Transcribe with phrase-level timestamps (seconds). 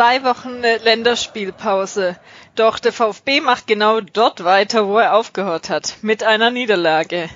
[0.00, 2.16] zwei Wochen Länderspielpause.
[2.54, 7.28] Doch der VfB macht genau dort weiter, wo er aufgehört hat, mit einer Niederlage.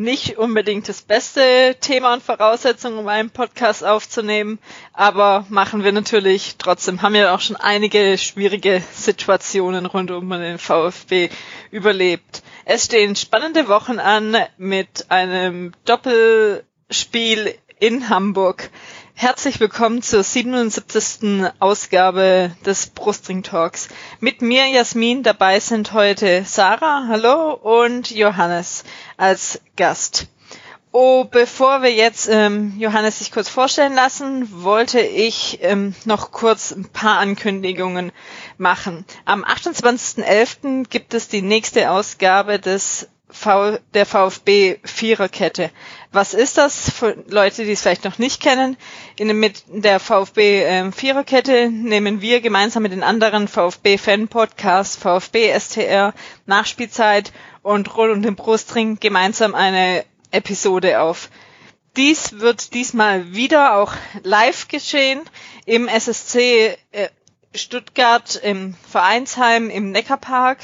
[0.00, 4.58] Nicht unbedingt das beste Thema und Voraussetzung, um einen Podcast aufzunehmen,
[4.94, 7.02] aber machen wir natürlich trotzdem.
[7.02, 11.28] Haben ja auch schon einige schwierige Situationen rund um den VfB
[11.70, 12.42] überlebt.
[12.64, 18.70] Es stehen spannende Wochen an mit einem Doppelspiel in Hamburg.
[19.20, 21.52] Herzlich willkommen zur 77.
[21.58, 23.88] Ausgabe des Brustring Talks.
[24.18, 28.82] Mit mir Jasmin dabei sind heute Sarah, hallo, und Johannes
[29.18, 30.28] als Gast.
[30.90, 36.70] Oh, bevor wir jetzt ähm, Johannes sich kurz vorstellen lassen, wollte ich ähm, noch kurz
[36.70, 38.12] ein paar Ankündigungen
[38.56, 39.04] machen.
[39.26, 40.88] Am 28.11.
[40.88, 45.70] gibt es die nächste Ausgabe des v der VfB Viererkette.
[46.12, 48.76] Was ist das für Leute, die es vielleicht noch nicht kennen?
[49.16, 55.52] In, der VfB äh, Viererkette nehmen wir gemeinsam mit den anderen VfB Fan Podcasts, VfB
[55.58, 56.14] STR,
[56.46, 61.30] Nachspielzeit und Roll und den Brustring gemeinsam eine Episode auf.
[61.96, 65.22] Dies wird diesmal wieder auch live geschehen
[65.66, 67.08] im SSC äh,
[67.54, 70.58] Stuttgart im Vereinsheim im Neckarpark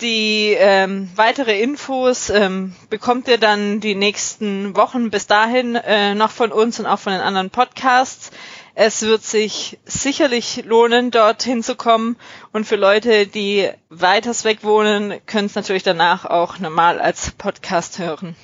[0.00, 6.30] die ähm, weitere Infos ähm, bekommt ihr dann die nächsten Wochen bis dahin äh, noch
[6.30, 8.30] von uns und auch von den anderen Podcasts.
[8.74, 12.16] Es wird sich sicherlich lohnen, dorthin zu kommen.
[12.52, 17.98] Und für Leute, die weiters weg wohnen, können es natürlich danach auch normal als Podcast
[17.98, 18.36] hören.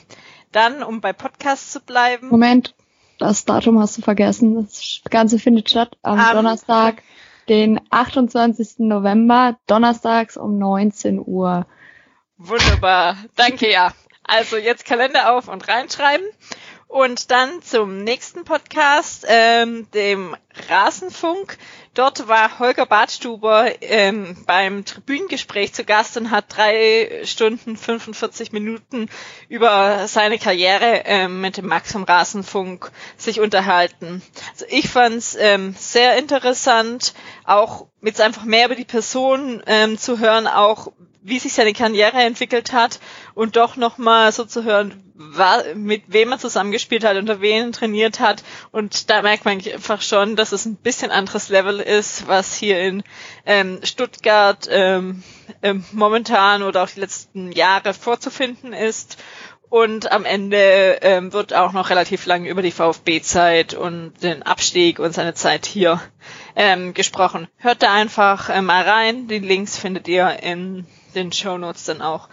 [0.50, 2.28] Dann, um bei Podcasts zu bleiben.
[2.28, 2.74] Moment,
[3.18, 4.54] das Datum hast du vergessen.
[4.54, 7.02] Das Ganze findet statt am um, Donnerstag,
[7.52, 8.78] den 28.
[8.78, 11.66] November, donnerstags um 19 Uhr.
[12.38, 13.18] Wunderbar.
[13.36, 13.92] Danke, ja.
[14.24, 16.24] Also jetzt Kalender auf und reinschreiben.
[16.88, 20.34] Und dann zum nächsten Podcast, ähm, dem
[20.70, 21.58] Rasenfunk.
[21.94, 29.10] Dort war Holger Badstuber ähm, beim Tribünengespräch zu Gast und hat drei Stunden 45 Minuten
[29.50, 34.22] über seine Karriere ähm, mit dem Max vom Rasenfunk sich unterhalten.
[34.52, 37.12] Also ich fand's ähm, sehr interessant,
[37.44, 40.92] auch jetzt einfach mehr über die Person ähm, zu hören, auch
[41.22, 43.00] wie sich seine Karriere entwickelt hat
[43.34, 45.02] und doch nochmal so zu hören,
[45.74, 48.42] mit wem er zusammengespielt hat, unter wen trainiert hat.
[48.72, 52.80] Und da merkt man einfach schon, dass es ein bisschen anderes Level ist, was hier
[52.80, 53.02] in
[53.46, 55.22] ähm, Stuttgart ähm,
[55.62, 59.18] ähm, momentan oder auch die letzten Jahre vorzufinden ist.
[59.68, 64.98] Und am Ende ähm, wird auch noch relativ lange über die VfB-Zeit und den Abstieg
[64.98, 65.98] und seine Zeit hier
[66.56, 67.48] ähm, gesprochen.
[67.56, 69.28] Hört da einfach äh, mal rein.
[69.28, 72.28] Die Links findet ihr in den Show Notes dann auch.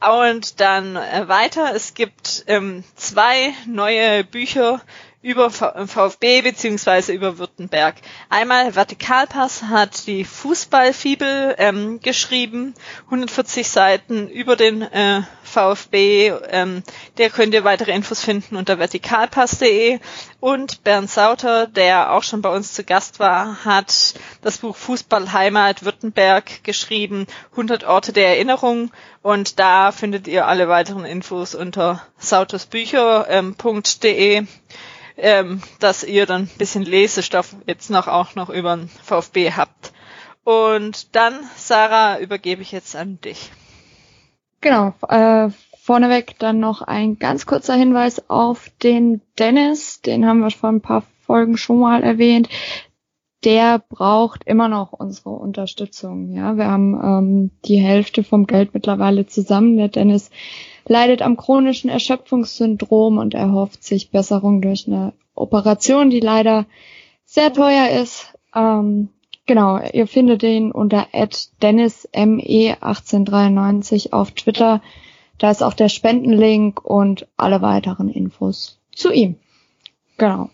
[0.00, 4.80] Und dann äh, weiter, es gibt ähm, zwei neue Bücher
[5.22, 7.94] über VfB beziehungsweise über Württemberg.
[8.28, 12.74] Einmal Vertikalpass hat die Fußballfibel ähm, geschrieben,
[13.04, 16.32] 140 Seiten über den äh, VfB.
[16.48, 16.82] Ähm,
[17.18, 20.00] der könnt ihr weitere Infos finden unter vertikalpass.de.
[20.40, 25.32] Und Bernd Sauter, der auch schon bei uns zu Gast war, hat das Buch Fußball
[25.32, 28.90] Heimat Württemberg geschrieben, 100 Orte der Erinnerung.
[29.22, 34.36] Und da findet ihr alle weiteren Infos unter sautersbücher.de.
[34.36, 34.48] Ähm,
[35.16, 39.92] ähm, dass ihr dann ein bisschen Lesestoff jetzt noch auch noch über den VfB habt.
[40.44, 43.50] Und dann, Sarah, übergebe ich jetzt an dich.
[44.60, 45.50] Genau, äh,
[45.82, 50.80] vorneweg dann noch ein ganz kurzer Hinweis auf den Dennis, den haben wir vor ein
[50.80, 52.48] paar Folgen schon mal erwähnt.
[53.44, 56.32] Der braucht immer noch unsere Unterstützung.
[56.32, 59.76] Ja, wir haben ähm, die Hälfte vom Geld mittlerweile zusammen.
[59.76, 60.30] Der Dennis
[60.86, 66.66] leidet am chronischen Erschöpfungssyndrom und erhofft sich Besserung durch eine Operation, die leider
[67.24, 68.32] sehr teuer ist.
[68.54, 69.08] Ähm,
[69.46, 74.82] genau, ihr findet ihn unter dennisme1893 auf Twitter.
[75.38, 79.36] Da ist auch der Spendenlink und alle weiteren Infos zu ihm.
[80.18, 80.50] Genau.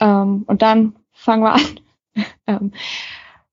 [0.00, 1.80] Ähm, und dann fangen wir an.
[2.46, 2.72] ähm,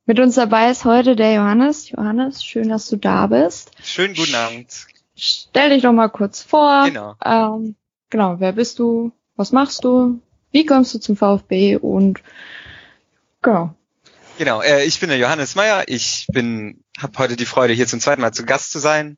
[0.06, 1.90] mit uns dabei ist heute der Johannes.
[1.90, 3.72] Johannes, schön, dass du da bist.
[3.84, 4.93] Schönen guten Abend
[5.24, 6.86] stell dich doch mal kurz vor.
[6.86, 7.16] Genau.
[7.24, 7.76] Ähm,
[8.10, 9.12] genau, wer bist du?
[9.36, 10.20] Was machst du?
[10.52, 11.78] Wie kommst du zum VfB?
[11.78, 12.22] Und
[13.42, 13.76] genau.
[14.38, 15.84] Genau, äh, ich bin der Johannes Meyer.
[15.88, 19.18] Ich bin, habe heute die Freude, hier zum zweiten Mal zu Gast zu sein.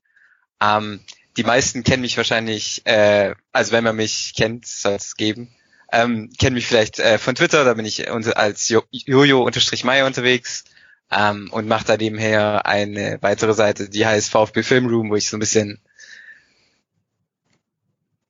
[0.62, 1.02] Ähm,
[1.38, 5.54] die meisten kennen mich wahrscheinlich, äh, also wenn man mich kennt, soll es geben,
[5.92, 10.64] ähm, kennen mich vielleicht äh, von Twitter, da bin ich als Jojo-Meier unterwegs.
[11.12, 15.28] ähm, und mache da nebenher eine weitere Seite, die heißt VfB Film Room, wo ich
[15.28, 15.80] so ein bisschen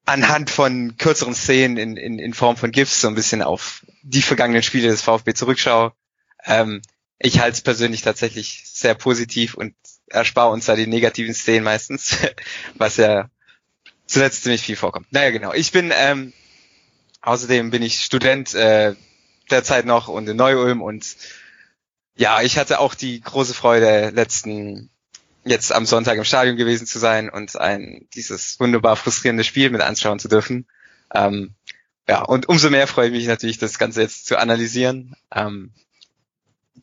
[0.06, 4.22] anhand von kürzeren Szenen in, in, in Form von GIFs so ein bisschen auf die
[4.22, 5.94] vergangenen Spiele des VfB zurückschaue.
[6.46, 6.82] Ähm,
[7.18, 9.74] ich halte es persönlich tatsächlich sehr positiv und
[10.08, 12.18] erspare uns da die negativen Szenen meistens,
[12.76, 13.30] was ja
[14.06, 15.12] zuletzt ziemlich viel vorkommt.
[15.12, 15.54] Naja, genau.
[15.54, 16.34] Ich bin, ähm,
[17.22, 18.96] außerdem bin ich Student äh,
[19.50, 21.16] derzeit noch und in Neu-Ulm und
[22.18, 24.90] ja, ich hatte auch die große Freude, letzten
[25.46, 29.82] jetzt am Sonntag im Stadion gewesen zu sein und ein dieses wunderbar frustrierende Spiel mit
[29.82, 30.68] anschauen zu dürfen.
[31.14, 31.54] Ähm,
[32.08, 35.16] ja, und umso mehr freue ich mich natürlich, das Ganze jetzt zu analysieren.
[35.34, 35.72] Ähm,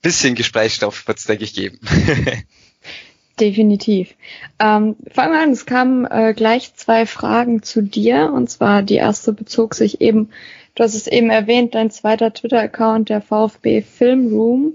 [0.00, 1.79] bisschen Gesprächsstoff wird es, denke ich, geben.
[3.41, 4.14] Definitiv.
[4.59, 8.32] Ähm, fangen wir an, es kamen äh, gleich zwei Fragen zu dir.
[8.32, 10.31] Und zwar die erste bezog sich eben,
[10.75, 14.75] du hast es eben erwähnt, dein zweiter Twitter-Account, der VfB Film Room.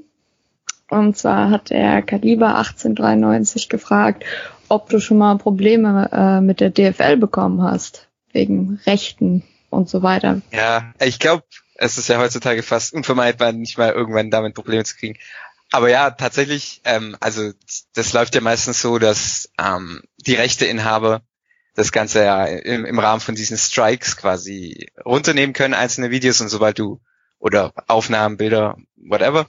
[0.89, 4.23] Und zwar hat der Kaliber 1893 gefragt,
[4.69, 10.01] ob du schon mal Probleme äh, mit der DFL bekommen hast, wegen Rechten und so
[10.01, 10.41] weiter.
[10.51, 11.43] Ja, ich glaube,
[11.75, 15.17] es ist ja heutzutage fast unvermeidbar, nicht mal irgendwann damit Probleme zu kriegen.
[15.71, 17.51] Aber ja, tatsächlich, ähm, also
[17.93, 21.21] das läuft ja meistens so, dass ähm, die Rechteinhaber
[21.75, 26.49] das Ganze ja im, im Rahmen von diesen Strikes quasi runternehmen können, einzelne Videos und
[26.49, 27.01] sobald du
[27.37, 29.45] oder Aufnahmen, Bilder, whatever,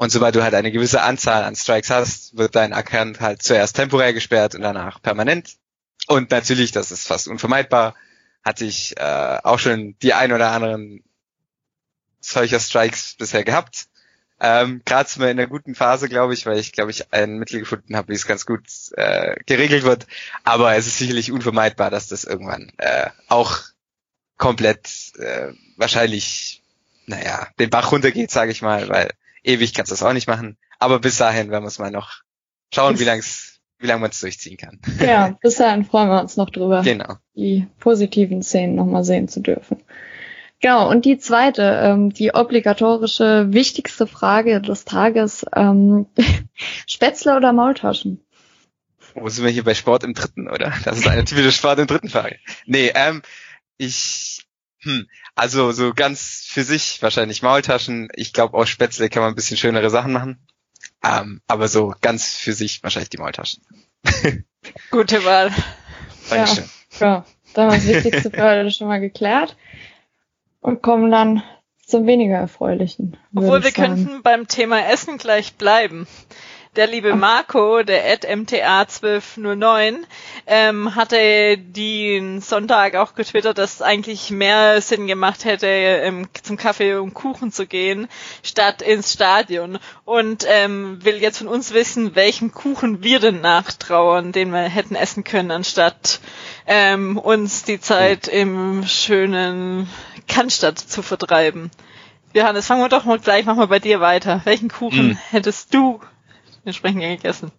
[0.00, 3.74] und sobald du halt eine gewisse Anzahl an Strikes hast, wird dein Account halt zuerst
[3.74, 5.56] temporär gesperrt und danach permanent.
[6.06, 7.96] Und natürlich, das ist fast unvermeidbar,
[8.44, 11.02] hatte ich äh, auch schon die ein oder anderen
[12.20, 13.88] solcher Strikes bisher gehabt.
[14.38, 17.58] Ähm, Gerade sind in einer guten Phase, glaube ich, weil ich, glaube ich, ein Mittel
[17.58, 20.06] gefunden habe, wie es ganz gut äh, geregelt wird.
[20.44, 23.62] Aber es ist sicherlich unvermeidbar, dass das irgendwann äh, auch
[24.36, 26.62] komplett äh, wahrscheinlich,
[27.06, 29.10] naja, den Bach runtergeht, sage ich mal, weil
[29.48, 30.56] ewig kannst du das auch nicht machen.
[30.78, 32.22] Aber bis dahin werden wir es mal noch
[32.72, 33.22] schauen, wie lang
[33.80, 34.80] wie lange man es durchziehen kann.
[35.00, 37.16] Ja, bis dahin freuen wir uns noch drüber, genau.
[37.34, 39.82] die positiven Szenen nochmal sehen zu dürfen.
[40.60, 46.06] Genau, und die zweite, ähm, die obligatorische, wichtigste Frage des Tages, ähm,
[46.86, 48.20] Spätzle oder Maultaschen?
[49.14, 50.72] Wo sind wir hier bei Sport im dritten, oder?
[50.84, 52.38] Das ist eine typische Sport im dritten Frage.
[52.66, 53.22] Nee, ähm,
[53.76, 54.37] ich,
[54.80, 58.08] hm, also so ganz für sich wahrscheinlich Maultaschen.
[58.14, 60.46] Ich glaube, aus Spätzle kann man ein bisschen schönere Sachen machen.
[61.02, 63.62] Ähm, aber so ganz für sich wahrscheinlich die Maultaschen.
[64.90, 65.52] Gute Wahl.
[66.30, 66.64] Dankeschön.
[67.00, 67.24] Ja, ja.
[67.54, 69.56] dann das Wichtigste für heute schon mal geklärt
[70.60, 71.42] und kommen dann
[71.86, 73.16] zum weniger erfreulichen.
[73.34, 73.94] Obwohl wir sagen.
[73.94, 76.06] könnten beim Thema Essen gleich bleiben.
[76.78, 79.96] Der liebe Marco, der at MTA1209,
[80.46, 86.56] ähm, hatte den Sonntag auch getwittert, dass es eigentlich mehr Sinn gemacht hätte, ähm, zum
[86.56, 88.06] Kaffee und Kuchen zu gehen,
[88.44, 89.80] statt ins Stadion.
[90.04, 94.94] Und ähm, will jetzt von uns wissen, welchen Kuchen wir denn nachtrauern, den wir hätten
[94.94, 96.20] essen können, anstatt
[96.68, 99.90] ähm, uns die Zeit im schönen
[100.28, 101.72] Cannstatt zu vertreiben.
[102.34, 104.42] Johannes, fangen wir doch mal gleich mal bei dir weiter.
[104.44, 105.18] Welchen Kuchen hm.
[105.32, 105.98] hättest du
[106.68, 107.50] entsprechend gegessen?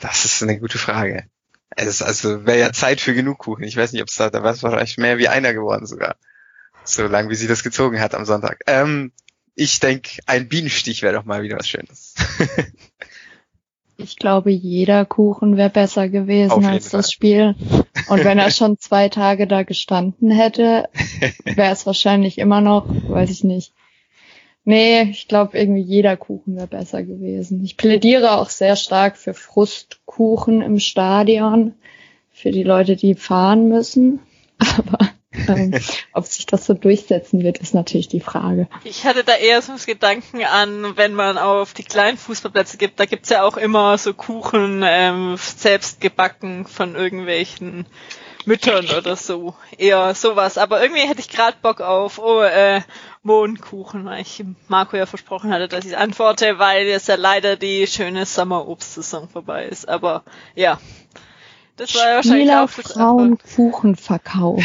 [0.00, 1.24] Das ist eine gute Frage.
[1.70, 3.64] Es ist also wäre ja Zeit für genug Kuchen.
[3.64, 6.16] Ich weiß nicht, ob es da, da war es wahrscheinlich mehr wie einer geworden sogar.
[6.84, 8.60] So lang wie sie das gezogen hat am Sonntag.
[8.66, 9.12] Ähm,
[9.54, 12.14] ich denke, ein Bienenstich wäre doch mal wieder was Schönes.
[13.96, 17.00] ich glaube, jeder Kuchen wäre besser gewesen als Fall.
[17.00, 17.56] das Spiel.
[18.08, 20.88] Und wenn er schon zwei Tage da gestanden hätte,
[21.44, 23.74] wäre es wahrscheinlich immer noch, weiß ich nicht.
[24.68, 27.64] Nee, ich glaube, irgendwie jeder Kuchen wäre besser gewesen.
[27.64, 31.72] Ich plädiere auch sehr stark für Frustkuchen im Stadion,
[32.30, 34.20] für die Leute, die fahren müssen.
[34.58, 35.08] Aber
[35.48, 35.72] ähm,
[36.12, 38.68] ob sich das so durchsetzen wird, ist natürlich die Frage.
[38.84, 43.00] Ich hatte da eher so das Gedanken an, wenn man auf die kleinen Fußballplätze gibt,
[43.00, 47.86] da gibt's ja auch immer so Kuchen ähm, selbst gebacken von irgendwelchen
[48.48, 49.54] Müttern oder so.
[49.76, 50.56] Eher sowas.
[50.56, 52.80] Aber irgendwie hätte ich gerade Bock auf oh, äh,
[53.22, 57.86] Mohnkuchen, weil ich Marco ja versprochen hatte, dass ich antworte, weil jetzt ja leider die
[57.86, 59.86] schöne Sommerobstsaison vorbei ist.
[59.88, 60.24] Aber
[60.54, 60.80] ja.
[61.76, 64.64] Das war ja wahrscheinlich auch das Frauenkuchenverkauf.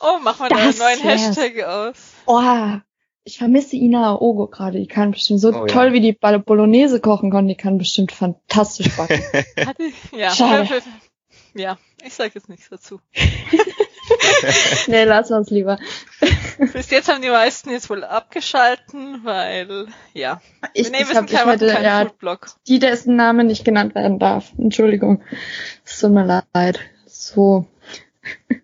[0.00, 1.96] oh, mach mal einen neuen Hashtag aus.
[2.26, 2.78] Oh,
[3.24, 4.78] ich vermisse Ina Ogo gerade.
[4.78, 5.92] Die kann bestimmt so oh, toll ja.
[5.94, 7.48] wie die Bolognese kochen kann.
[7.48, 9.22] Die kann bestimmt fantastisch backen.
[10.12, 10.68] ja, Schade.
[11.54, 13.00] ja, ich sage jetzt nichts dazu.
[14.86, 15.78] nee, lass uns lieber.
[16.72, 20.40] Bis jetzt haben die meisten jetzt wohl abgeschalten, weil, ja.
[20.74, 22.48] Ich, nee, ich, hab, ich hatte, ja, Foodblog.
[22.66, 24.52] die, dessen Name nicht genannt werden darf.
[24.58, 25.22] Entschuldigung.
[25.84, 26.80] Es tut mir leid.
[27.06, 27.66] So.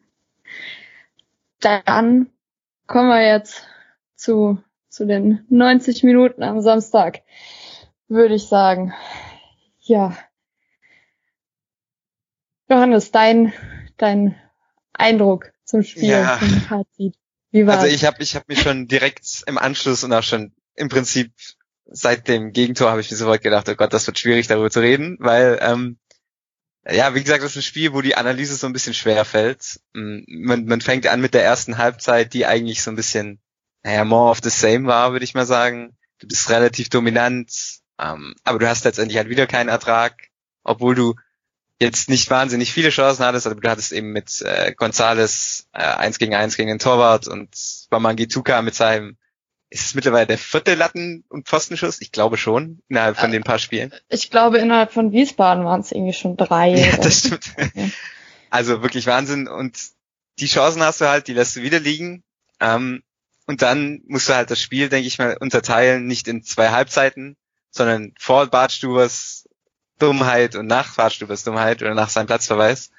[1.61, 2.31] Dann
[2.87, 3.67] kommen wir jetzt
[4.15, 7.23] zu, zu den 90 Minuten am Samstag.
[8.09, 8.95] würde ich sagen.
[9.81, 10.17] Ja.
[12.69, 13.53] Johannes, dein,
[13.97, 14.35] dein
[14.93, 16.39] Eindruck zum Spiel, Ja.
[16.39, 17.15] zum Fazit.
[17.51, 17.81] Wie war's?
[17.83, 21.33] Also ich habe ich hab mich schon direkt im Anschluss und auch schon im Prinzip
[21.87, 24.81] seit dem Gegentor habe ich mir sofort gedacht, oh Gott, das wird schwierig darüber zu
[24.81, 25.99] reden, weil ähm,
[26.89, 29.81] ja, wie gesagt, das ist ein Spiel, wo die Analyse so ein bisschen schwer fällt.
[29.95, 33.41] Mm, Man, man fängt an mit der ersten Halbzeit, die eigentlich so ein bisschen,
[33.83, 35.97] naja, more of the same war, würde ich mal sagen.
[36.19, 37.51] Du bist relativ dominant,
[38.01, 40.29] ähm, aber du hast letztendlich halt wieder keinen Ertrag,
[40.63, 41.15] obwohl du
[41.81, 46.19] jetzt nicht wahnsinnig viele Chancen hattest, aber du hattest eben mit äh, Gonzales äh, eins
[46.19, 47.51] gegen eins gegen den Torwart und
[47.91, 49.17] Bamangituka mit seinem
[49.69, 52.01] ist es mittlerweile der vierte Latten- und Pfostenschuss?
[52.01, 53.93] Ich glaube schon, innerhalb von Äh, den paar Spielen.
[54.09, 56.69] ich glaube, innerhalb von Wiesbaden waren es irgendwie schon drei.
[56.71, 57.53] Ja, das stimmt.
[57.75, 57.89] Ja.
[58.49, 59.49] Also wirklich Wahnsinn.
[59.49, 59.77] Und
[60.39, 62.23] die Chancen hast du halt, die lässt du wieder liegen.
[62.61, 63.03] Ähm,
[63.47, 67.37] und dann musst du halt das Spiel, denke ich mal, unterteilen, nicht in zwei Halbzeiten,
[67.71, 69.49] sondern vor Bartstubers
[69.99, 72.91] Dummheit und nach Bartstubers Dummheit oder nach seinem Platzverweis.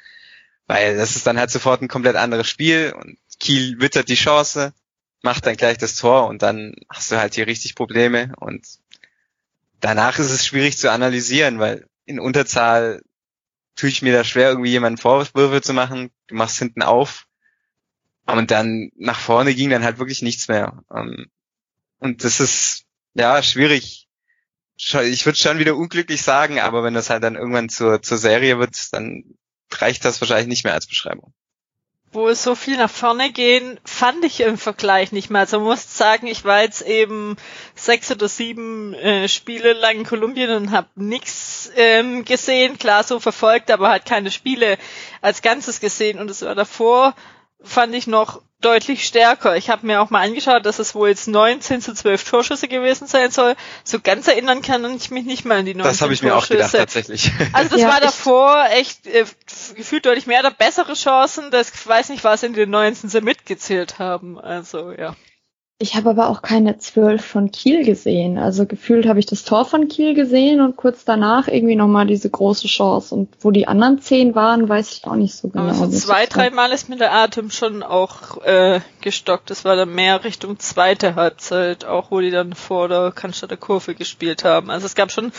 [0.67, 4.73] Weil das ist dann halt sofort ein komplett anderes Spiel und Kiel wittert die Chance,
[5.21, 8.65] macht dann gleich das Tor und dann hast du halt hier richtig Probleme und
[9.79, 13.01] danach ist es schwierig zu analysieren, weil in Unterzahl
[13.75, 16.09] tue ich mir da schwer, irgendwie jemanden Vorwürfe zu machen.
[16.27, 17.27] Du machst hinten auf.
[18.25, 20.83] Und dann nach vorne ging dann halt wirklich nichts mehr.
[20.93, 21.27] Ähm,
[21.99, 24.06] Und das ist, ja, schwierig.
[24.77, 28.59] Ich würde schon wieder unglücklich sagen, aber wenn das halt dann irgendwann zur, zur Serie
[28.59, 29.23] wird, dann
[29.71, 31.33] reicht das wahrscheinlich nicht mehr als Beschreibung.
[32.11, 35.41] wo es so viel nach vorne gehen, fand ich im Vergleich nicht mehr.
[35.41, 37.35] Also muss sagen, ich war jetzt eben
[37.75, 43.19] sechs oder sieben äh, Spiele lang in Kolumbien und habe nichts ähm, gesehen, klar so
[43.19, 44.77] verfolgt, aber halt keine Spiele
[45.21, 46.19] als Ganzes gesehen.
[46.19, 47.13] Und es war davor,
[47.61, 49.55] fand ich noch deutlich stärker.
[49.55, 53.07] Ich habe mir auch mal angeschaut, dass es wohl jetzt 19 zu 12 Torschüsse gewesen
[53.07, 53.55] sein soll.
[53.83, 56.35] So ganz erinnern kann ich mich nicht mal an die 19 Das habe ich mir
[56.35, 57.31] auch gedacht, tatsächlich.
[57.53, 59.25] Also das Ja, war davor echt äh,
[59.75, 61.51] gefühlt deutlich mehr oder bessere Chancen.
[61.51, 64.39] Das ich weiß nicht, was in den 19 sie mitgezählt haben.
[64.39, 65.15] Also ja.
[65.79, 68.39] Ich habe aber auch keine zwölf von Kiel gesehen.
[68.39, 72.31] Also gefühlt habe ich das Tor von Kiel gesehen und kurz danach irgendwie nochmal diese
[72.31, 73.13] große Chance.
[73.13, 75.65] Und wo die anderen zehn waren, weiß ich auch nicht so genau.
[75.65, 76.29] Aber so muss ich zwei, sagen.
[76.33, 79.51] dreimal ist mir der Atem schon auch äh, gestockt.
[79.51, 83.93] Das war dann mehr Richtung zweite Halbzeit, auch wo die dann vor der Cannstatter Kurve
[83.93, 84.71] gespielt haben.
[84.71, 85.31] Also es gab schon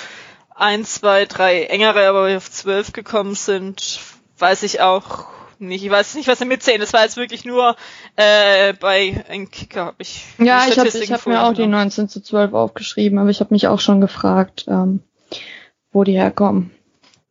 [0.54, 3.98] ein, zwei, drei engere, aber wir auf zwölf gekommen sind,
[4.38, 5.26] weiß ich auch
[5.60, 5.84] nicht.
[5.84, 6.80] Ich weiß nicht, was sie mitzählen.
[6.80, 7.76] Das war jetzt wirklich nur
[8.16, 10.24] äh, bei ein Kicker habe ich.
[10.38, 11.82] Ja, ich habe hab mir auch die genommen.
[11.82, 15.00] 19 zu 12 aufgeschrieben, aber ich habe mich auch schon gefragt, ähm,
[15.92, 16.70] wo die herkommen.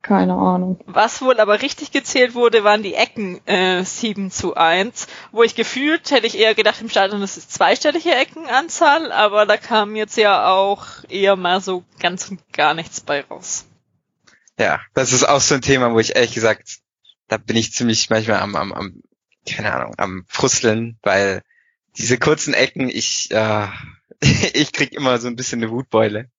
[0.07, 0.79] Keine Ahnung.
[0.86, 5.53] Was wohl aber richtig gezählt wurde, waren die Ecken äh, 7 zu 1, wo ich
[5.53, 10.15] gefühlt, hätte ich eher gedacht im Stadion, das ist zweistellige Eckenanzahl, aber da kam jetzt
[10.15, 13.65] ja auch eher mal so ganz und gar nichts bei raus.
[14.57, 16.79] Ja, das ist auch so ein Thema, wo ich ehrlich gesagt,
[17.27, 19.01] da bin ich ziemlich manchmal am, am, am
[19.50, 21.41] keine Ahnung, am Frusteln, weil
[21.98, 23.67] diese kurzen Ecken, ich, äh,
[24.53, 26.29] ich krieg immer so ein bisschen eine Wutbeule.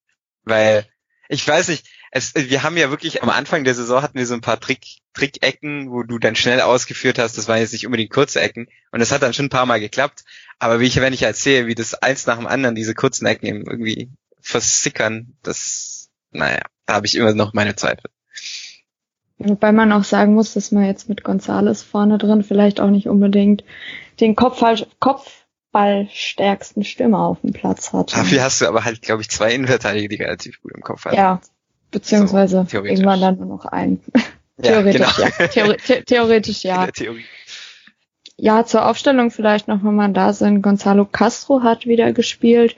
[0.44, 0.86] Weil,
[1.28, 4.34] ich weiß nicht, es, wir haben ja wirklich am Anfang der Saison hatten wir so
[4.34, 8.12] ein paar Trick, Trick-Ecken, wo du dann schnell ausgeführt hast, das waren jetzt nicht unbedingt
[8.12, 8.68] kurze Ecken.
[8.92, 10.24] Und das hat dann schon ein paar Mal geklappt.
[10.58, 13.46] Aber wie ich, wenn ich sehe, wie das eins nach dem anderen diese kurzen Ecken
[13.66, 18.10] irgendwie versickern, das, naja, da habe ich immer noch meine Zweifel.
[19.38, 23.08] Wobei man auch sagen muss, dass man jetzt mit Gonzales vorne drin vielleicht auch nicht
[23.08, 23.62] unbedingt
[24.20, 28.16] den Kopfball, Kopfballstärksten Stürmer auf dem Platz hat.
[28.16, 31.14] Dafür hast du aber halt, glaube ich, zwei Innenverteidiger, die relativ gut im Kopf haben.
[31.14, 31.40] ja,
[31.92, 34.00] beziehungsweise So, irgendwann dann nur noch einen.
[34.60, 35.28] Ja, theoretisch, genau.
[35.38, 35.46] ja.
[35.46, 36.88] Theori the theoretisch ja.
[36.88, 37.24] Theorie.
[38.36, 40.62] Ja, zur Aufstellung vielleicht noch, wenn man da sind.
[40.62, 42.74] Gonzalo Castro hat wieder gespielt.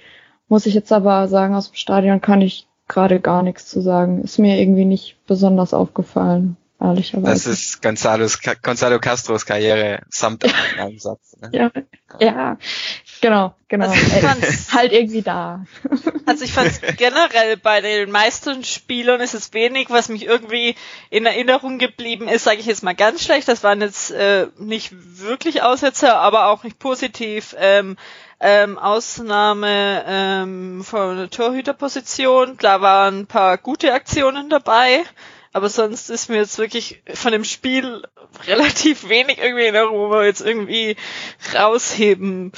[0.48, 4.22] Muss ich jetzt aber sagen, aus dem Stadion kann ich gerade gar nichts zu sagen.
[4.22, 7.50] Ist mir irgendwie nicht besonders aufgefallen, Das ehrlicherweise.
[7.52, 11.36] ist Gonzalo's, Gonzalo Castros Karriere samt in einem Satz.
[11.40, 11.50] Ne?
[11.52, 11.70] ja,
[12.18, 12.58] ja,
[13.20, 13.88] genau, genau.
[13.88, 15.64] Also ich fand's- halt irgendwie da.
[16.26, 20.74] Also ich fand generell bei den meisten Spielern ist es wenig, was mich irgendwie
[21.10, 23.48] in Erinnerung geblieben ist, sage ich jetzt mal ganz schlecht.
[23.48, 27.54] Das waren jetzt äh, nicht wirklich Aussetzer, aber auch nicht positiv.
[27.58, 27.96] Ähm,
[28.40, 32.56] ähm, Ausnahme ähm, von der Torhüterposition.
[32.60, 35.04] Da waren ein paar gute Aktionen dabei.
[35.52, 38.02] Aber sonst ist mir jetzt wirklich von dem Spiel
[38.46, 40.96] relativ wenig irgendwie in wo man jetzt irgendwie
[41.54, 42.52] rausheben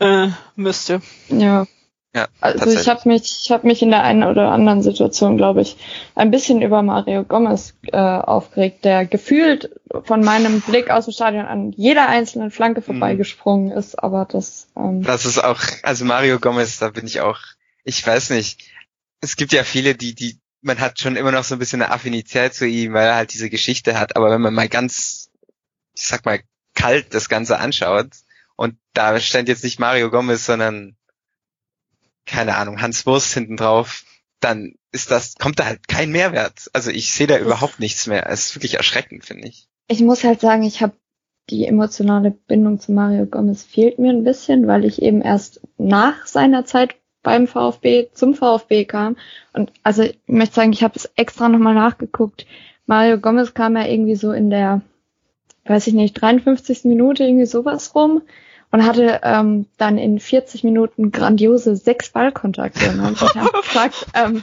[0.00, 1.00] äh, müsste.
[1.28, 1.66] Ja.
[2.14, 5.62] Ja, Also ich habe mich, ich habe mich in der einen oder anderen Situation, glaube
[5.62, 5.78] ich,
[6.14, 9.70] ein bisschen über Mario Gomez äh, aufgeregt, der gefühlt
[10.04, 15.02] von meinem Blick aus dem Stadion an jeder einzelnen Flanke vorbeigesprungen ist, aber das ähm,
[15.02, 17.38] Das ist auch, also Mario Gomez, da bin ich auch,
[17.82, 18.70] ich weiß nicht.
[19.22, 21.92] es gibt ja viele, die, die, man hat schon immer noch so ein bisschen eine
[21.92, 24.16] Affinität zu ihm, weil er halt diese Geschichte hat.
[24.16, 25.30] Aber wenn man mal ganz,
[25.94, 26.40] ich sag mal,
[26.74, 28.08] kalt das Ganze anschaut
[28.56, 30.96] und da stand jetzt nicht Mario Gomez, sondern
[32.26, 34.04] keine Ahnung, Hans Wurst hinten drauf,
[34.40, 36.70] dann ist das, kommt da halt kein Mehrwert.
[36.72, 38.28] Also ich sehe da überhaupt nichts mehr.
[38.28, 39.68] Es ist wirklich erschreckend, finde ich.
[39.88, 40.94] Ich muss halt sagen, ich habe
[41.50, 46.26] die emotionale Bindung zu Mario Gomez fehlt mir ein bisschen, weil ich eben erst nach
[46.26, 49.16] seiner Zeit beim VfB zum VfB kam.
[49.52, 52.46] Und also ich möchte sagen, ich habe es extra nochmal nachgeguckt.
[52.86, 54.82] Mario Gomez kam ja irgendwie so in der,
[55.64, 56.84] weiß ich nicht, 53.
[56.84, 58.22] Minute irgendwie sowas rum
[58.72, 62.90] und hatte ähm, dann in 40 Minuten grandiose sechs Ballkontakte.
[62.90, 64.42] Und ich habe gefragt, ähm,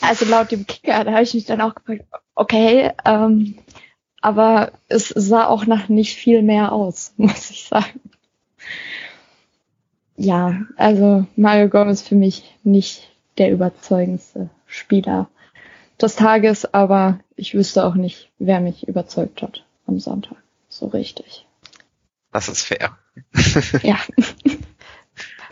[0.00, 3.54] also laut dem Kicker, da habe ich mich dann auch gefragt, okay, ähm,
[4.20, 8.00] aber es sah auch nach nicht viel mehr aus, muss ich sagen.
[10.16, 13.08] Ja, also Mario Gomez für mich nicht
[13.38, 15.30] der überzeugendste Spieler
[16.00, 20.36] des Tages, aber ich wüsste auch nicht, wer mich überzeugt hat am Sonntag.
[20.68, 21.46] So richtig.
[22.32, 22.96] Das ist fair.
[23.82, 23.98] ja.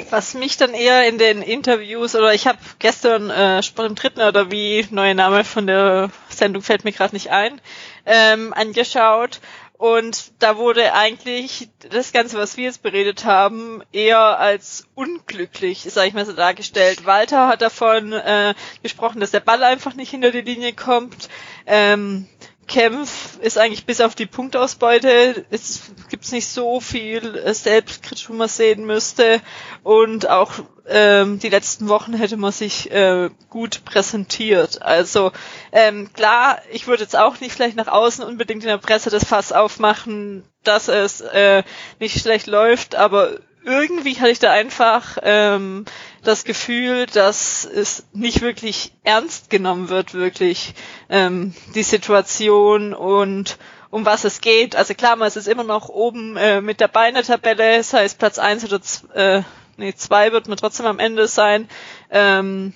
[0.08, 4.22] Was mich dann eher in den Interviews oder ich habe gestern äh, Sport im Dritten
[4.22, 7.60] oder wie neue Name von der Sendung fällt mir gerade nicht ein,
[8.06, 9.40] ähm, angeschaut
[9.80, 16.08] und da wurde eigentlich das Ganze, was wir jetzt beredet haben, eher als unglücklich, sage
[16.08, 17.06] ich mal so, dargestellt.
[17.06, 21.30] Walter hat davon äh, gesprochen, dass der Ball einfach nicht hinter die Linie kommt.
[21.64, 22.28] Ähm,
[22.70, 28.34] Kempf ist eigentlich bis auf die Punktausbeute, es gibt nicht so viel äh, Selbstkritik, wo
[28.34, 29.40] man sehen müsste.
[29.82, 30.52] Und auch
[30.86, 34.82] ähm, die letzten Wochen hätte man sich äh, gut präsentiert.
[34.82, 35.32] Also
[35.72, 39.24] ähm, klar, ich würde jetzt auch nicht vielleicht nach außen unbedingt in der Presse das
[39.24, 41.64] Fass aufmachen, dass es äh,
[41.98, 45.84] nicht schlecht läuft, aber irgendwie hatte ich da einfach ähm,
[46.22, 50.74] das Gefühl, dass es nicht wirklich ernst genommen wird, wirklich
[51.08, 53.58] ähm, die Situation und
[53.90, 54.76] um was es geht.
[54.76, 58.18] Also klar, man ist immer noch oben äh, mit dabei in der Tabelle, das heißt
[58.18, 58.80] Platz eins oder
[59.14, 59.42] äh,
[59.76, 61.68] nee, zwei wird man trotzdem am Ende sein.
[62.10, 62.74] Ähm,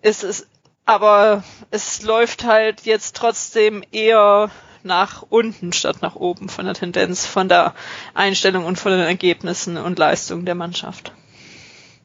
[0.00, 0.48] es ist,
[0.84, 4.50] aber es läuft halt jetzt trotzdem eher
[4.86, 7.74] nach unten statt nach oben von der Tendenz, von der
[8.14, 11.12] Einstellung und von den Ergebnissen und Leistungen der Mannschaft.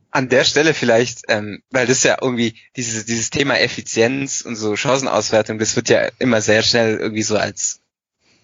[0.10, 4.76] An der Stelle vielleicht, ähm, weil das ja irgendwie dieses, dieses Thema Effizienz und so
[4.76, 7.80] Chancenauswertung, das wird ja immer sehr schnell irgendwie so als,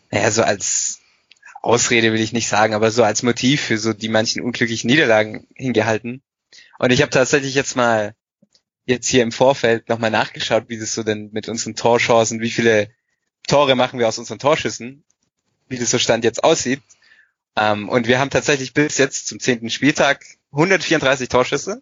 [0.10, 1.00] naja, so als
[1.62, 5.48] Ausrede will ich nicht sagen, aber so als Motiv für so die manchen unglücklichen Niederlagen
[5.56, 6.22] hingehalten.
[6.80, 8.16] Und ich habe tatsächlich jetzt mal
[8.86, 12.90] jetzt hier im Vorfeld nochmal nachgeschaut, wie das so denn mit unseren Torchancen, wie viele
[13.48, 15.04] Tore machen wir aus unseren Torschüssen,
[15.68, 16.82] wie das so Stand jetzt aussieht.
[17.56, 21.82] Ähm, und wir haben tatsächlich bis jetzt zum zehnten Spieltag 134 Torschüsse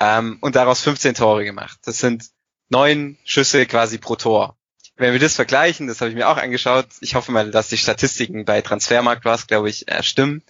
[0.00, 1.78] ähm, und daraus 15 Tore gemacht.
[1.84, 2.30] Das sind
[2.68, 4.56] neun Schüsse quasi pro Tor.
[4.96, 7.78] Wenn wir das vergleichen, das habe ich mir auch angeschaut, ich hoffe mal, dass die
[7.78, 10.42] Statistiken bei Transfermarkt was, glaube ich, äh, stimmen.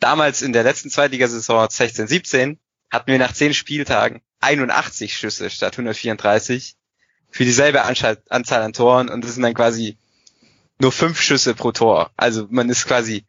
[0.00, 2.58] Damals in der letzten Zweitligasaison 16-17
[2.90, 6.76] hatten wir nach zehn Spieltagen 81 Schüsse statt 134
[7.32, 9.96] für dieselbe Anzahl, an Toren und das sind dann quasi
[10.78, 12.10] nur fünf Schüsse pro Tor.
[12.16, 13.24] Also man ist quasi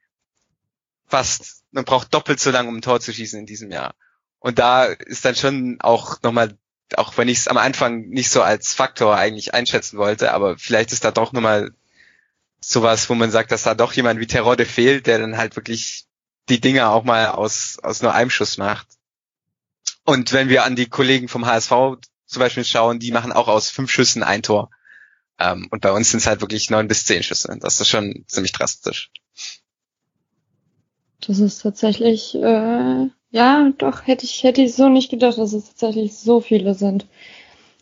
[1.08, 3.96] fast, man braucht doppelt so lange, um ein Tor zu schießen in diesem Jahr.
[4.40, 6.58] Und da ist dann schon auch nochmal,
[6.98, 10.92] auch wenn ich es am Anfang nicht so als Faktor eigentlich einschätzen wollte, aber vielleicht
[10.92, 11.72] ist da doch nochmal
[12.60, 16.06] sowas, wo man sagt, dass da doch jemand wie Terodde fehlt, der dann halt wirklich
[16.50, 18.88] die Dinger auch mal aus, aus nur einem Schuss macht.
[20.04, 21.72] Und wenn wir an die Kollegen vom HSV
[22.34, 24.70] zum Beispiel schauen, die machen auch aus fünf Schüssen ein Tor.
[25.40, 27.56] Ähm, und bei uns sind es halt wirklich neun bis zehn Schüsse.
[27.62, 29.12] Das ist schon ziemlich drastisch.
[31.26, 35.68] Das ist tatsächlich, äh, ja, doch, hätte ich, hätte ich so nicht gedacht, dass es
[35.68, 37.08] tatsächlich so viele sind.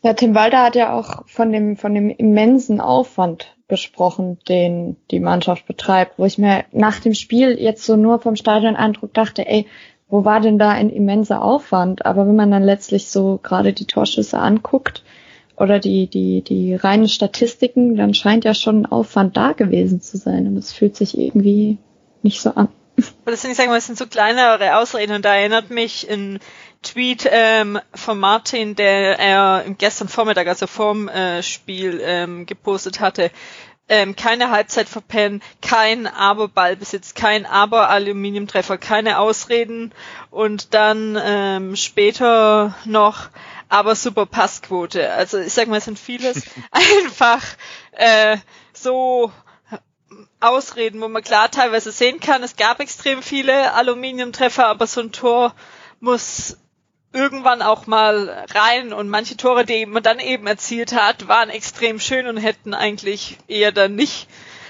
[0.03, 5.19] Ja, Tim Walter hat ja auch von dem, von dem immensen Aufwand gesprochen, den die
[5.19, 9.67] Mannschaft betreibt, wo ich mir nach dem Spiel jetzt so nur vom Stadion-Eindruck dachte, ey,
[10.11, 12.05] wo war denn da ein immenser Aufwand?
[12.05, 15.03] Aber wenn man dann letztlich so gerade die Torschüsse anguckt
[15.55, 20.17] oder die, die, die reinen Statistiken, dann scheint ja schon ein Aufwand da gewesen zu
[20.17, 20.47] sein.
[20.47, 21.77] Und es fühlt sich irgendwie
[22.21, 22.67] nicht so an.
[23.25, 26.39] Das sind, ich sage mal, das sind so kleinere Ausreden und da erinnert mich ein
[26.83, 33.31] Tweet ähm, von Martin, der er gestern Vormittag, also vorm äh, Spiel ähm, gepostet hatte,
[33.91, 39.93] ähm, keine Halbzeit verpennen, kein Aber-Ballbesitz, kein Aber-Aluminiumtreffer, keine Ausreden
[40.29, 43.27] und dann ähm, später noch
[43.67, 45.11] aber super Passquote.
[45.11, 47.43] Also ich sag mal, es sind vieles einfach
[47.91, 48.37] äh,
[48.71, 49.33] so
[50.39, 55.11] Ausreden, wo man klar teilweise sehen kann, es gab extrem viele Aluminiumtreffer, aber so ein
[55.11, 55.53] Tor
[55.99, 56.55] muss
[57.13, 61.99] irgendwann auch mal rein und manche Tore, die man dann eben erzielt hat, waren extrem
[61.99, 64.27] schön und hätten eigentlich eher dann nicht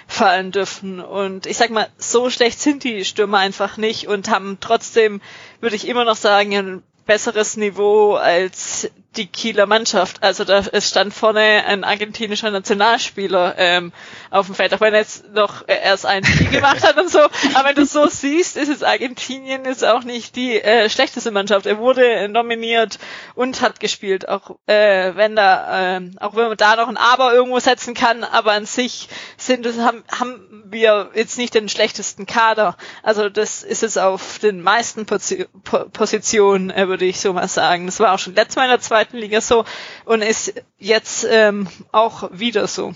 [0.08, 1.00] fallen dürfen.
[1.00, 5.22] Und ich sag mal, so schlecht sind die Stürmer einfach nicht und haben trotzdem,
[5.60, 10.24] würde ich immer noch sagen, ein besseres Niveau als die Kieler Mannschaft.
[10.24, 13.92] Also da es stand vorne ein argentinischer Nationalspieler ähm,
[14.30, 17.10] auf dem Feld, auch wenn er jetzt noch äh, erst ein Spiel gemacht hat und
[17.10, 17.20] so.
[17.20, 21.66] Aber wenn du so siehst, ist es Argentinien ist auch nicht die äh, schlechteste Mannschaft.
[21.66, 23.00] Er wurde nominiert
[23.36, 27.34] und hat gespielt, auch äh, wenn da, äh, auch wenn man da noch ein Aber
[27.34, 32.26] irgendwo setzen kann, aber an sich sind es haben, haben wir jetzt nicht den schlechtesten
[32.26, 32.78] Kader.
[33.04, 37.88] Also das ist es auf den meisten Positionen, äh, würde ich so mal sagen.
[37.88, 39.66] Das war auch schon letztes Mal in der zweiten zweiten Liga so
[40.06, 42.94] und ist jetzt ähm, auch wieder so.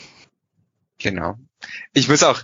[0.99, 1.37] Genau.
[1.93, 2.43] Ich muss auch,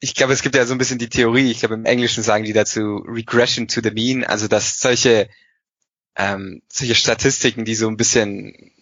[0.00, 2.44] ich glaube, es gibt ja so ein bisschen die Theorie, ich glaube im Englischen sagen
[2.44, 5.28] die dazu Regression to the Mean, also dass solche,
[6.16, 8.72] ähm, solche Statistiken, die so ein bisschen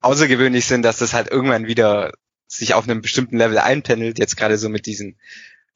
[0.00, 2.12] außergewöhnlich sind, dass das halt irgendwann wieder
[2.46, 5.16] sich auf einem bestimmten Level einpendelt, jetzt gerade so mit diesen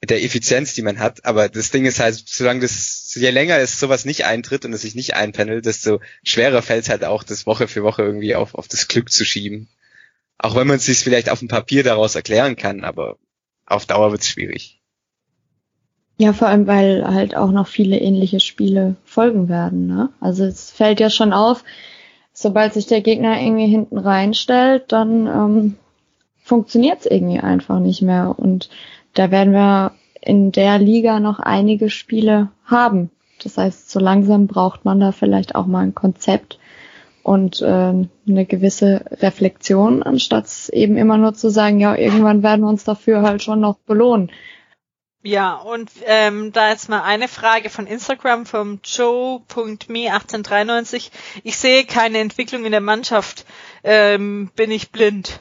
[0.00, 1.24] mit der Effizienz, die man hat.
[1.24, 4.82] Aber das Ding ist halt, solange das, je länger es sowas nicht eintritt und es
[4.82, 8.54] sich nicht einpendelt, desto schwerer fällt es halt auch, das Woche für Woche irgendwie auf,
[8.54, 9.68] auf das Glück zu schieben.
[10.38, 13.16] Auch wenn man es sich vielleicht auf dem Papier daraus erklären kann, aber
[13.64, 14.80] auf Dauer wird es schwierig.
[16.18, 19.86] Ja, vor allem, weil halt auch noch viele ähnliche Spiele folgen werden.
[19.86, 20.10] Ne?
[20.20, 21.62] Also es fällt ja schon auf,
[22.32, 25.76] sobald sich der Gegner irgendwie hinten reinstellt, dann ähm,
[26.42, 28.34] funktioniert es irgendwie einfach nicht mehr.
[28.38, 28.70] Und
[29.18, 33.10] da werden wir in der Liga noch einige Spiele haben.
[33.42, 36.58] Das heißt, so langsam braucht man da vielleicht auch mal ein Konzept
[37.22, 42.68] und äh, eine gewisse Reflexion, anstatt eben immer nur zu sagen, ja, irgendwann werden wir
[42.68, 44.32] uns dafür halt schon noch belohnen.
[45.22, 51.10] Ja, und ähm, da jetzt mal eine Frage von Instagram vom Joe.me1893.
[51.42, 53.44] Ich sehe keine Entwicklung in der Mannschaft.
[53.82, 55.40] Ähm, bin ich blind?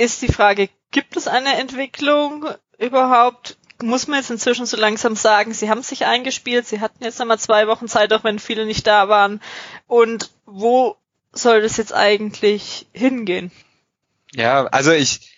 [0.00, 2.46] Ist die Frage, Gibt es eine Entwicklung
[2.78, 3.56] überhaupt?
[3.82, 7.38] Muss man jetzt inzwischen so langsam sagen, sie haben sich eingespielt, sie hatten jetzt nochmal
[7.38, 9.40] zwei Wochen Zeit, auch wenn viele nicht da waren.
[9.86, 10.96] Und wo
[11.32, 13.52] soll das jetzt eigentlich hingehen?
[14.32, 15.32] Ja, also ich,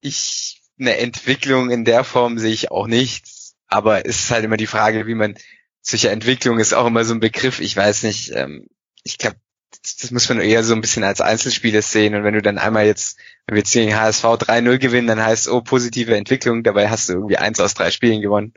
[0.00, 3.26] ich, eine Entwicklung in der Form sehe ich auch nicht.
[3.66, 5.36] Aber es ist halt immer die Frage, wie man,
[5.82, 8.68] solche Entwicklung ist auch immer so ein Begriff, ich weiß nicht, ähm,
[9.02, 9.36] ich glaube,
[9.82, 12.14] das muss man eher so ein bisschen als Einzelspieler sehen.
[12.14, 15.48] Und wenn du dann einmal jetzt, wenn wir jetzt gegen HSV 3-0 gewinnen, dann heißt,
[15.48, 18.52] oh, positive Entwicklung, dabei hast du irgendwie eins aus drei Spielen gewonnen.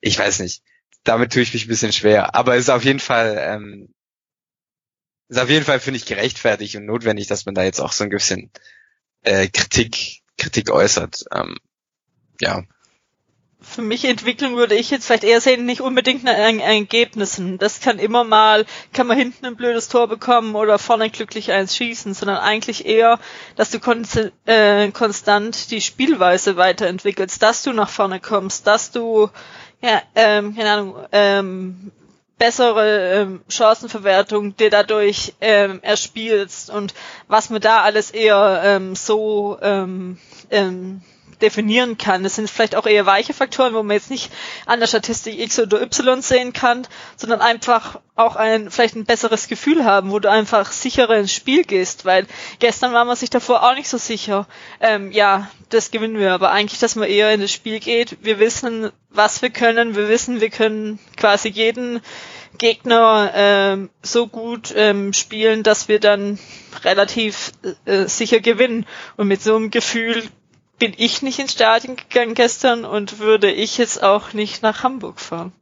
[0.00, 0.62] Ich weiß nicht.
[1.02, 2.34] Damit tue ich mich ein bisschen schwer.
[2.34, 3.92] Aber es ist auf jeden Fall, ähm,
[5.28, 8.04] ist auf jeden Fall, finde ich, gerechtfertigt und notwendig, dass man da jetzt auch so
[8.04, 8.50] ein bisschen
[9.20, 11.26] äh, Kritik, Kritik äußert.
[11.30, 11.58] Ähm,
[12.40, 12.62] ja
[13.64, 17.58] für mich Entwicklung würde ich jetzt vielleicht eher sehen, nicht unbedingt an Ergebnissen.
[17.58, 21.76] Das kann immer mal, kann man hinten ein blödes Tor bekommen oder vorne glücklich eins
[21.76, 23.18] schießen, sondern eigentlich eher,
[23.56, 23.78] dass du
[24.46, 29.30] äh, konstant die Spielweise weiterentwickelst, dass du nach vorne kommst, dass du,
[29.80, 31.92] ja, ähm, keine Ahnung, ähm,
[32.38, 36.94] bessere ähm, Chancenverwertung dir dadurch ähm, erspielst und
[37.28, 40.18] was man da alles eher ähm, so ähm,
[40.50, 41.02] ähm,
[41.40, 42.22] definieren kann.
[42.22, 44.30] Das sind vielleicht auch eher weiche Faktoren, wo man jetzt nicht
[44.66, 49.48] an der Statistik X oder Y sehen kann, sondern einfach auch ein, vielleicht ein besseres
[49.48, 52.26] Gefühl haben, wo du einfach sicherer ins Spiel gehst, weil
[52.60, 54.46] gestern war man sich davor auch nicht so sicher.
[54.80, 58.18] Ähm, ja, das gewinnen wir, aber eigentlich, dass man eher in das Spiel geht.
[58.22, 59.96] Wir wissen, was wir können.
[59.96, 62.00] Wir wissen, wir können quasi jeden
[62.58, 66.38] Gegner ähm, so gut ähm, spielen, dass wir dann
[66.84, 67.52] relativ
[67.84, 68.86] äh, sicher gewinnen.
[69.16, 70.22] Und mit so einem Gefühl
[70.78, 75.20] bin ich nicht ins Stadion gegangen gestern und würde ich jetzt auch nicht nach Hamburg
[75.20, 75.52] fahren.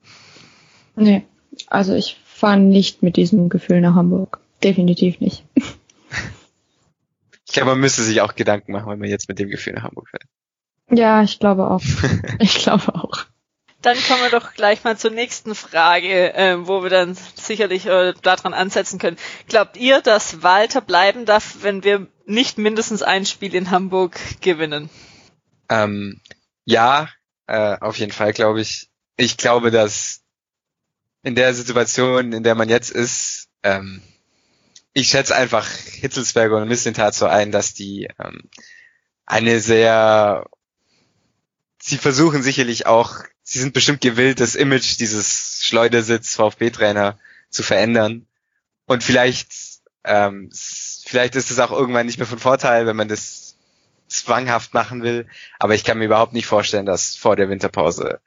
[0.97, 1.25] Nee,
[1.67, 4.41] also ich fahre nicht mit diesem Gefühl nach Hamburg.
[4.63, 5.45] Definitiv nicht.
[7.47, 9.83] Ich glaube, man müsste sich auch Gedanken machen, wenn man jetzt mit dem Gefühl nach
[9.83, 10.25] Hamburg fährt.
[10.91, 11.83] Ja, ich glaube auch.
[12.39, 13.27] ich glaube auch.
[13.83, 18.15] Dann kommen wir doch gleich mal zur nächsten Frage, äh, wo wir dann sicherlich äh,
[18.23, 19.19] daran ansetzen können.
[19.49, 24.89] Glaubt ihr, dass Walter bleiben darf, wenn wir nicht mindestens ein Spiel in Hamburg gewinnen?
[25.69, 26.21] Ähm,
[26.65, 27.09] ja,
[27.47, 28.89] äh, auf jeden Fall glaube ich.
[29.17, 30.23] Ich glaube, dass
[31.23, 34.01] in der Situation, in der man jetzt ist, ähm,
[34.93, 38.43] ich schätze einfach Hitzelsberger und Missentat so ein, dass die ähm,
[39.25, 40.47] eine sehr,
[41.83, 47.19] sie versuchen sicherlich auch, sie sind bestimmt gewillt, das Image dieses Schleudersitz VfB-Trainer
[47.51, 48.27] zu verändern.
[48.87, 49.53] Und vielleicht,
[50.05, 53.57] ähm, vielleicht ist es auch irgendwann nicht mehr von Vorteil, wenn man das
[54.07, 55.27] zwanghaft machen will.
[55.59, 58.21] Aber ich kann mir überhaupt nicht vorstellen, dass vor der Winterpause,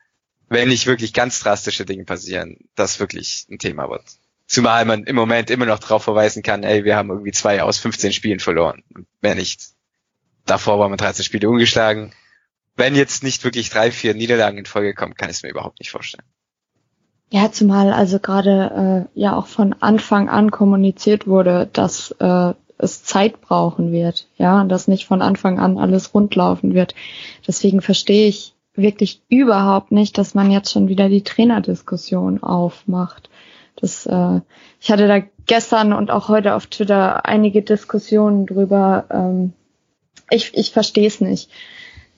[0.50, 4.04] wenn nicht wirklich ganz drastische Dinge passieren, das wirklich ein Thema wird.
[4.48, 7.78] Zumal man im Moment immer noch darauf verweisen kann, ey, wir haben irgendwie zwei aus
[7.78, 8.84] 15 Spielen verloren.
[9.22, 9.62] Mehr nicht.
[10.46, 12.13] Davor waren wir 13 Spiele ungeschlagen.
[12.76, 15.80] Wenn jetzt nicht wirklich drei, vier Niederlagen in Folge kommen, kann ich es mir überhaupt
[15.80, 16.26] nicht vorstellen.
[17.32, 23.04] Ja, zumal also gerade äh, ja auch von Anfang an kommuniziert wurde, dass äh, es
[23.04, 26.94] Zeit brauchen wird, ja, und dass nicht von Anfang an alles rundlaufen wird.
[27.48, 33.30] Deswegen verstehe ich wirklich überhaupt nicht, dass man jetzt schon wieder die Trainerdiskussion aufmacht.
[33.78, 34.42] Das, äh,
[34.80, 39.06] ich hatte da gestern und auch heute auf Twitter einige Diskussionen drüber.
[39.10, 39.54] Ähm,
[40.30, 41.50] ich ich verstehe es nicht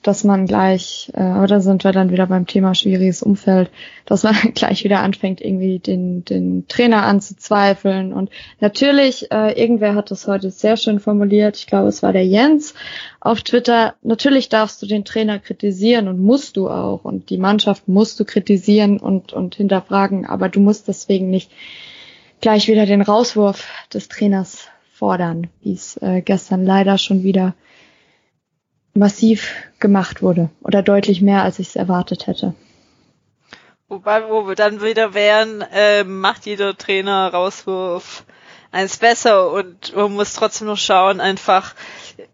[0.08, 3.70] dass man gleich, äh, aber da sind wir dann wieder beim Thema schwieriges Umfeld,
[4.06, 8.14] dass man gleich wieder anfängt, irgendwie den, den Trainer anzuzweifeln.
[8.14, 12.24] Und natürlich, äh, irgendwer hat das heute sehr schön formuliert, ich glaube, es war der
[12.24, 12.72] Jens
[13.20, 17.04] auf Twitter, natürlich darfst du den Trainer kritisieren und musst du auch.
[17.04, 21.50] Und die Mannschaft musst du kritisieren und, und hinterfragen, aber du musst deswegen nicht
[22.40, 27.52] gleich wieder den Rauswurf des Trainers fordern, wie es äh, gestern leider schon wieder
[28.94, 32.54] massiv gemacht wurde oder deutlich mehr, als ich es erwartet hätte.
[33.88, 38.24] Wobei, wo wir dann wieder wären, äh, macht jeder Trainer Rauswurf
[38.70, 41.74] eins besser und man muss trotzdem noch schauen, einfach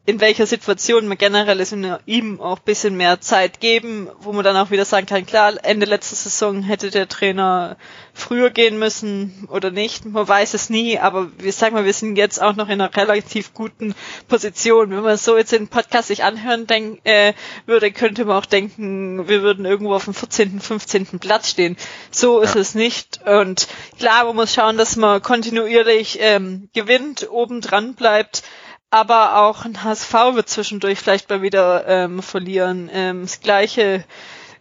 [0.06, 4.44] in welcher Situation man generell ist und ihm auch bisschen mehr Zeit geben, wo man
[4.44, 7.76] dann auch wieder sagen kann, klar, Ende letzter Saison hätte der Trainer
[8.14, 10.04] früher gehen müssen oder nicht.
[10.04, 12.94] Man weiß es nie, aber wir sagen mal, wir sind jetzt auch noch in einer
[12.96, 13.94] relativ guten
[14.28, 14.90] Position.
[14.90, 17.34] Wenn man so jetzt den Podcast sich anhören denk, äh,
[17.66, 21.18] würde, könnte man auch denken, wir würden irgendwo auf dem 14., 15.
[21.18, 21.76] Platz stehen.
[22.10, 22.60] So ist ja.
[22.60, 23.20] es nicht.
[23.26, 23.68] Und
[23.98, 28.44] klar, man muss schauen, dass man kontinuierlich ähm, gewinnt, oben dran bleibt
[28.90, 32.88] aber auch ein HSV wird zwischendurch vielleicht mal wieder ähm, verlieren.
[32.92, 34.04] Ähm, das gleiche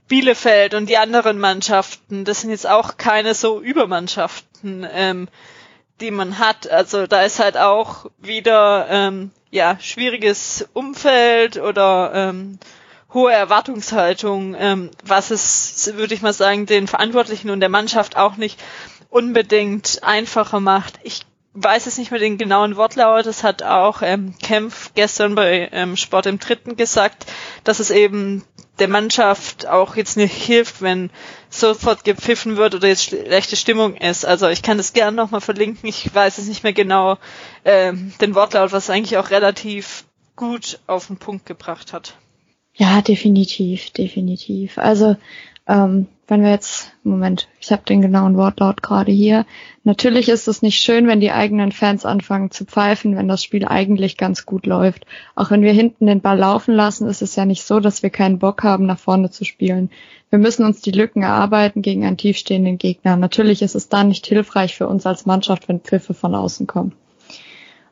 [0.07, 5.27] Bielefeld und die anderen Mannschaften, das sind jetzt auch keine so Übermannschaften, ähm,
[6.01, 6.69] die man hat.
[6.69, 12.59] Also da ist halt auch wieder ähm, ja schwieriges Umfeld oder ähm,
[13.13, 18.35] hohe Erwartungshaltung, ähm, was es, würde ich mal sagen, den Verantwortlichen und der Mannschaft auch
[18.37, 18.59] nicht
[19.09, 20.99] unbedingt einfacher macht.
[21.03, 21.21] Ich
[21.53, 25.95] weiß es nicht mehr den genauen Wortlaut, das hat auch ähm, Kempf gestern bei ähm,
[25.97, 27.25] Sport im Dritten gesagt,
[27.63, 28.43] dass es eben
[28.79, 31.11] der Mannschaft auch jetzt nicht hilft, wenn
[31.49, 34.25] sofort gepfiffen wird oder jetzt schlechte Stimmung ist.
[34.25, 37.17] Also ich kann das gerne nochmal verlinken, ich weiß es nicht mehr genau,
[37.65, 42.15] ähm, den Wortlaut, was eigentlich auch relativ gut auf den Punkt gebracht hat.
[42.73, 44.79] Ja, definitiv, definitiv.
[44.79, 45.15] Also
[45.67, 49.45] ähm, wenn wir jetzt, Moment, ich habe den genauen Wortlaut gerade hier.
[49.83, 53.65] Natürlich ist es nicht schön, wenn die eigenen Fans anfangen zu pfeifen, wenn das Spiel
[53.65, 55.05] eigentlich ganz gut läuft.
[55.35, 58.09] Auch wenn wir hinten den Ball laufen lassen, ist es ja nicht so, dass wir
[58.09, 59.89] keinen Bock haben, nach vorne zu spielen.
[60.29, 63.17] Wir müssen uns die Lücken erarbeiten gegen einen tiefstehenden Gegner.
[63.17, 66.93] Natürlich ist es dann nicht hilfreich für uns als Mannschaft, wenn Pfiffe von außen kommen.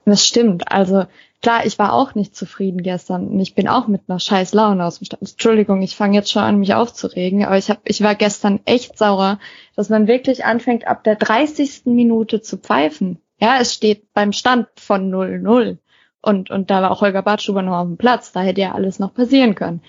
[0.06, 0.72] Das stimmt.
[0.72, 1.06] Also
[1.42, 4.86] klar, ich war auch nicht zufrieden gestern und ich bin auch mit einer scheiß Laune
[4.86, 5.22] aus dem Stand.
[5.22, 8.98] Entschuldigung, ich fange jetzt schon an, mich aufzuregen, aber ich hab, ich war gestern echt
[8.98, 9.40] sauer,
[9.76, 11.84] dass man wirklich anfängt, ab der 30.
[11.86, 13.20] Minute zu pfeifen.
[13.40, 15.78] Ja, es steht beim Stand von 0-0.
[16.22, 19.00] Und, und da war auch Holger Badstuber noch auf dem Platz, da hätte ja alles
[19.00, 19.82] noch passieren können.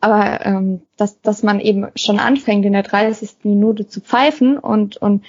[0.00, 3.44] Aber ähm, dass, dass man eben schon anfängt, in der 30.
[3.44, 5.24] Minute zu pfeifen und, und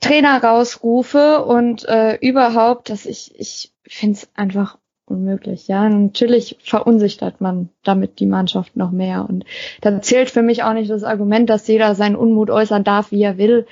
[0.00, 5.68] Trainer rausrufe und äh, überhaupt, dass ich, ich finde es einfach unmöglich.
[5.68, 9.26] Ja, natürlich verunsichert man damit die Mannschaft noch mehr.
[9.28, 9.44] Und
[9.80, 13.22] da zählt für mich auch nicht das Argument, dass jeder seinen Unmut äußern darf, wie
[13.22, 13.66] er will.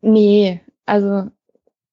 [0.00, 1.28] Nee, also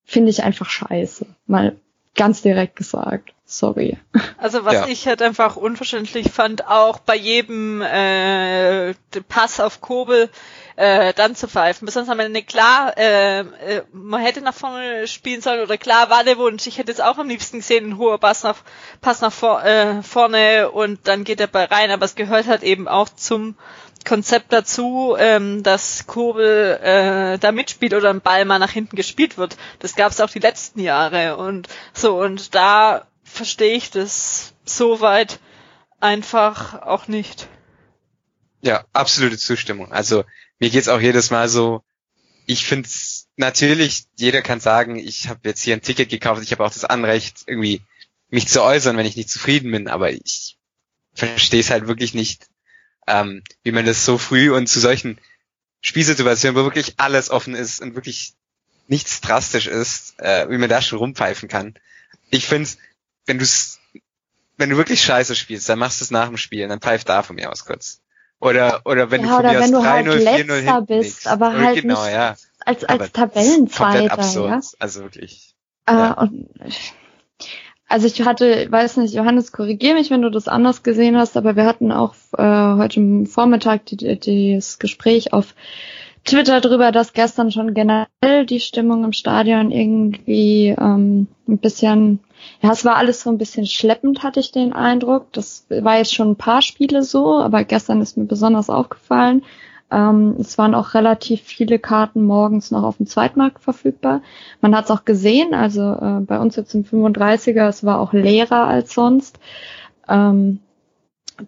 [0.04, 1.26] finde ich einfach scheiße.
[1.46, 1.76] Mal
[2.16, 3.35] ganz direkt gesagt.
[3.48, 3.98] Sorry.
[4.40, 4.88] Also was ja.
[4.88, 8.96] ich halt einfach unverständlich fand, auch bei jedem äh,
[9.30, 10.30] Pass auf Kobel,
[10.78, 11.86] äh, dann zu pfeifen.
[11.86, 13.46] Besonders am Ende klar, äh, äh,
[13.92, 16.66] man hätte nach vorne spielen sollen oder klar war der Wunsch.
[16.66, 18.58] Ich hätte es auch am liebsten gesehen, ein hoher Pass nach,
[19.02, 21.92] Pass nach vor, äh, vorne und dann geht der Ball rein.
[21.92, 23.56] Aber es gehört halt eben auch zum
[24.06, 29.38] Konzept dazu, ähm, dass Kurbel äh, da mitspielt oder ein Ball mal nach hinten gespielt
[29.38, 29.56] wird.
[29.80, 33.06] Das gab es auch die letzten Jahre und so und da
[33.36, 35.40] verstehe ich das soweit
[36.00, 37.48] einfach auch nicht.
[38.62, 39.92] Ja, absolute Zustimmung.
[39.92, 40.24] Also
[40.60, 41.84] mir geht's auch jedes Mal so,
[42.48, 46.52] ich finde es natürlich, jeder kann sagen, ich habe jetzt hier ein Ticket gekauft, ich
[46.52, 47.82] habe auch das Anrecht, irgendwie
[48.30, 50.58] mich zu äußern, wenn ich nicht zufrieden bin, aber ich
[51.14, 52.48] verstehe es halt wirklich nicht,
[53.08, 55.20] ähm, wie man das so früh und zu solchen
[55.82, 58.34] Spielsituationen, wo wirklich alles offen ist und wirklich
[58.88, 61.76] nichts drastisch ist, äh, wie man da schon rumpfeifen kann.
[62.30, 62.70] Ich finde,
[63.26, 63.46] wenn du
[64.58, 67.24] wenn du wirklich scheiße spielst, dann machst du es nach dem Spiel, dann pfeift da
[67.24, 68.02] von mir aus kurz.
[68.40, 71.60] Oder, oder wenn ja, du von mir aus 3-0, halt 4-0 hinten bist, aber oder
[71.60, 72.36] halt genau, nicht ja.
[72.66, 74.62] als, als Tabellenzweiter, ja.
[74.80, 75.56] Also wirklich.
[75.88, 76.14] Äh, ja.
[76.14, 76.50] und,
[77.88, 81.56] also ich hatte, weiß nicht, Johannes, korrigier mich, wenn du das anders gesehen hast, aber
[81.56, 85.54] wir hatten auch äh, heute Vormittag die, die, das Gespräch auf
[86.24, 92.20] Twitter drüber, dass gestern schon generell die Stimmung im Stadion irgendwie ähm, ein bisschen,
[92.62, 95.32] ja, es war alles so ein bisschen schleppend, hatte ich den Eindruck.
[95.34, 99.44] Das war jetzt schon ein paar Spiele so, aber gestern ist mir besonders aufgefallen.
[99.92, 104.22] Ähm, es waren auch relativ viele Karten morgens noch auf dem Zweitmarkt verfügbar.
[104.62, 108.14] Man hat es auch gesehen, also äh, bei uns jetzt im 35er, es war auch
[108.14, 109.40] leerer als sonst.
[110.10, 110.60] Ähm,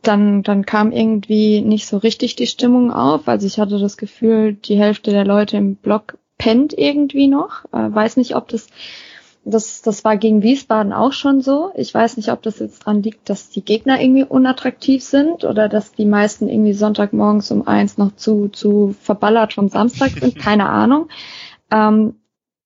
[0.02, 3.28] dann, dann kam irgendwie nicht so richtig die Stimmung auf.
[3.28, 7.66] Also ich hatte das Gefühl, die Hälfte der Leute im Block pennt irgendwie noch.
[7.74, 8.68] Äh, weiß nicht, ob das
[9.50, 11.72] das, das war gegen Wiesbaden auch schon so.
[11.76, 15.70] Ich weiß nicht, ob das jetzt dran liegt, dass die Gegner irgendwie unattraktiv sind oder
[15.70, 20.36] dass die meisten irgendwie Sonntagmorgens um eins noch zu, zu verballert vom Samstag sind.
[20.40, 21.08] Keine Ahnung.
[21.72, 22.16] Ähm,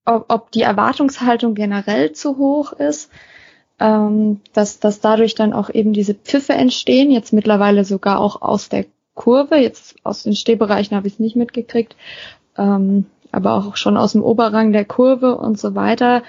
[0.06, 3.12] ob, ob die Erwartungshaltung generell zu hoch ist,
[3.80, 8.70] ähm, dass, dass dadurch dann auch eben diese Pfiffe entstehen, jetzt mittlerweile sogar auch aus
[8.70, 11.96] der Kurve, jetzt aus den Stehbereichen habe ich es nicht mitgekriegt,
[12.58, 16.24] ähm, aber auch schon aus dem Oberrang der Kurve und so weiter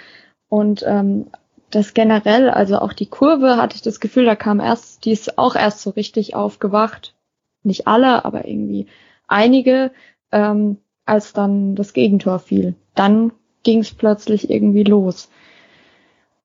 [0.52, 1.30] und ähm,
[1.70, 5.38] das generell, also auch die Kurve, hatte ich das Gefühl, da kam erst, die ist
[5.38, 7.14] auch erst so richtig aufgewacht.
[7.62, 8.86] Nicht alle, aber irgendwie
[9.26, 9.92] einige,
[10.30, 12.74] ähm, als dann das Gegentor fiel.
[12.94, 15.30] Dann ging es plötzlich irgendwie los.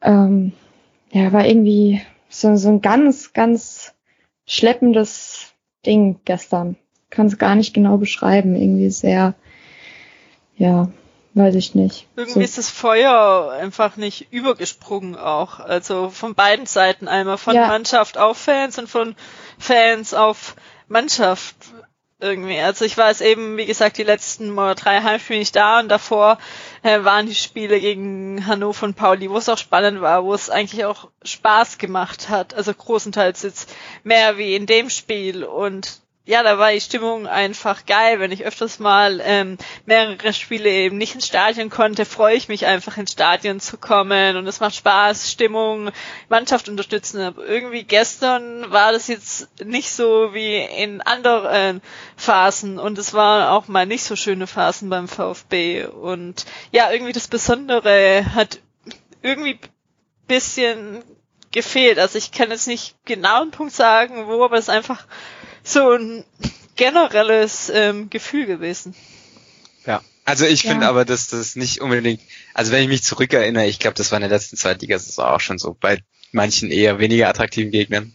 [0.01, 0.53] Ähm,
[1.11, 3.93] ja, war irgendwie so, so ein ganz, ganz
[4.45, 5.53] schleppendes
[5.85, 6.77] Ding gestern.
[7.09, 8.55] Kann es gar nicht genau beschreiben.
[8.55, 9.35] Irgendwie sehr,
[10.55, 10.93] ja,
[11.37, 12.07] Weiß ich nicht.
[12.15, 12.45] Irgendwie so.
[12.45, 15.59] ist das Feuer einfach nicht übergesprungen auch.
[15.59, 17.67] Also von beiden Seiten einmal von ja.
[17.67, 19.15] Mannschaft auf Fans und von
[19.59, 20.55] Fans auf
[20.87, 21.55] Mannschaft
[22.19, 22.59] irgendwie.
[22.59, 26.39] Also ich war es eben, wie gesagt, die letzten drei Heimspiele nicht da und davor
[26.81, 30.49] äh, waren die Spiele gegen Hannover und Pauli, wo es auch spannend war, wo es
[30.49, 32.55] eigentlich auch Spaß gemacht hat.
[32.55, 33.71] Also großenteils jetzt
[34.03, 38.19] mehr wie in dem Spiel und ja, da war die Stimmung einfach geil.
[38.19, 42.65] Wenn ich öfters mal ähm, mehrere Spiele eben nicht ins Stadion konnte, freue ich mich
[42.65, 45.89] einfach ins Stadion zu kommen und es macht Spaß, Stimmung,
[46.27, 47.21] Mannschaft unterstützen.
[47.21, 51.81] Aber irgendwie gestern war das jetzt nicht so wie in anderen
[52.17, 57.13] Phasen und es waren auch mal nicht so schöne Phasen beim VfB und ja, irgendwie
[57.13, 58.59] das Besondere hat
[59.21, 59.59] irgendwie
[60.27, 61.03] bisschen
[61.51, 61.99] gefehlt.
[61.99, 65.05] Also ich kann jetzt nicht genau einen Punkt sagen, wo, aber es ist einfach
[65.67, 66.23] so ein
[66.75, 68.95] generelles ähm, Gefühl gewesen.
[69.85, 70.71] Ja, also ich ja.
[70.71, 72.21] finde aber, dass das nicht unbedingt,
[72.53, 75.57] also wenn ich mich zurückerinnere, ich glaube, das war in der letzten Zweitliga-Saison auch schon
[75.57, 78.13] so, bei manchen eher weniger attraktiven Gegnern.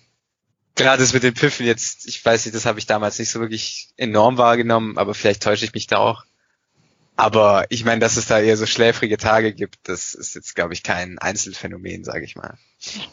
[0.75, 3.41] Gerade das mit den Pfiffen jetzt, ich weiß nicht, das habe ich damals nicht so
[3.41, 6.25] wirklich enorm wahrgenommen, aber vielleicht täusche ich mich da auch.
[7.17, 10.73] Aber ich meine, dass es da eher so schläfrige Tage gibt, das ist jetzt, glaube
[10.73, 12.57] ich, kein Einzelfänomen, sage ich mal.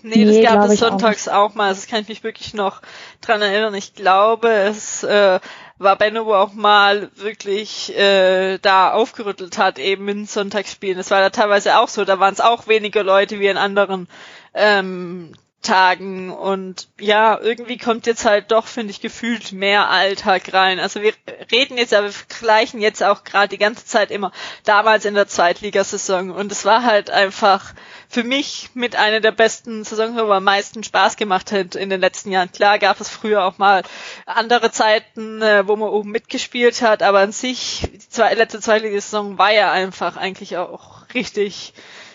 [0.01, 1.51] Nee, das nee, gab es sonntags auch.
[1.51, 1.55] auch.
[1.55, 1.69] mal.
[1.69, 2.81] Das kann ich mich wirklich noch
[3.21, 3.73] dran erinnern.
[3.75, 5.39] Ich glaube, es äh,
[5.77, 10.97] war Benno, auch mal wirklich äh, da aufgerüttelt hat, eben in Sonntagsspielen.
[10.97, 12.03] Das war da teilweise auch so.
[12.03, 14.07] Da waren es auch weniger Leute wie in anderen
[14.53, 20.79] ähm, Tagen und ja, irgendwie kommt jetzt halt doch, finde ich, gefühlt mehr Alltag rein.
[20.79, 21.13] Also wir
[21.51, 24.31] reden jetzt, aber wir vergleichen jetzt auch gerade die ganze Zeit immer
[24.63, 27.73] damals in der Zweitligasaison und es war halt einfach
[28.07, 31.99] für mich mit einer der besten Saisons, wo am meisten Spaß gemacht hat in den
[31.99, 32.51] letzten Jahren.
[32.51, 33.83] Klar gab es früher auch mal
[34.25, 39.37] andere Zeiten, äh, wo man oben mitgespielt hat, aber an sich, die zwei, letzte Zweitligasaison
[39.37, 41.73] war ja einfach eigentlich auch richtig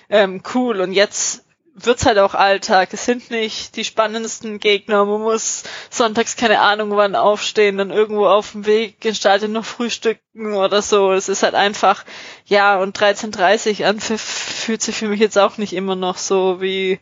[0.08, 1.43] ähm, cool und jetzt
[1.74, 2.90] wird's halt auch Alltag.
[2.92, 5.04] Es sind nicht die spannendsten Gegner.
[5.04, 10.54] Man muss sonntags keine Ahnung wann aufstehen, dann irgendwo auf dem Weg Stadion noch frühstücken
[10.54, 11.12] oder so.
[11.12, 12.04] Es ist halt einfach,
[12.46, 17.00] ja, und 13.30 an fühlt sich für mich jetzt auch nicht immer noch so wie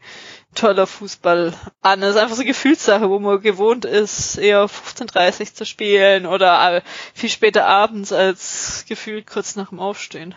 [0.54, 2.02] toller Fußball an.
[2.02, 6.82] Es ist einfach so eine Gefühlssache, wo man gewohnt ist, eher 15.30 zu spielen oder
[7.14, 10.35] viel später abends als gefühlt kurz nach dem Aufstehen.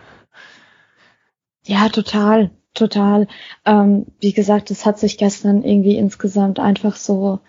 [1.64, 3.28] Ja, total total.
[3.66, 7.40] Ähm, wie gesagt, es hat sich gestern irgendwie insgesamt einfach so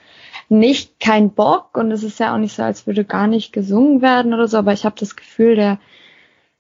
[0.49, 4.01] nicht kein Bock und es ist ja auch nicht so, als würde gar nicht gesungen
[4.03, 5.79] werden oder so, aber ich habe das Gefühl, der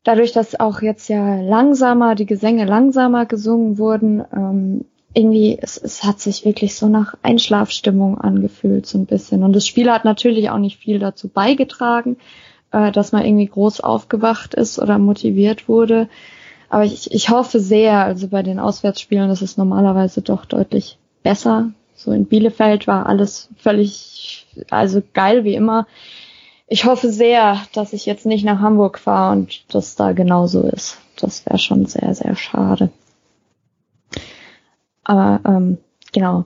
[0.06, 6.04] dadurch, dass auch jetzt ja langsamer, die Gesänge langsamer gesungen wurden, ähm, irgendwie, es, es
[6.04, 9.42] hat sich wirklich so nach Einschlafstimmung angefühlt, so ein bisschen.
[9.42, 12.18] Und das Spiel hat natürlich auch nicht viel dazu beigetragen,
[12.70, 16.08] äh, dass man irgendwie groß aufgewacht ist oder motiviert wurde.
[16.76, 21.70] Aber ich, ich hoffe sehr, also bei den Auswärtsspielen das ist normalerweise doch deutlich besser.
[21.94, 25.86] So in Bielefeld war alles völlig, also geil wie immer.
[26.68, 30.98] ich hoffe sehr, dass ich jetzt nicht nach Hamburg fahre und das da genauso ist.
[31.18, 32.90] Das wäre schon sehr, sehr schade.
[35.02, 35.78] Aber ähm,
[36.12, 36.44] genau.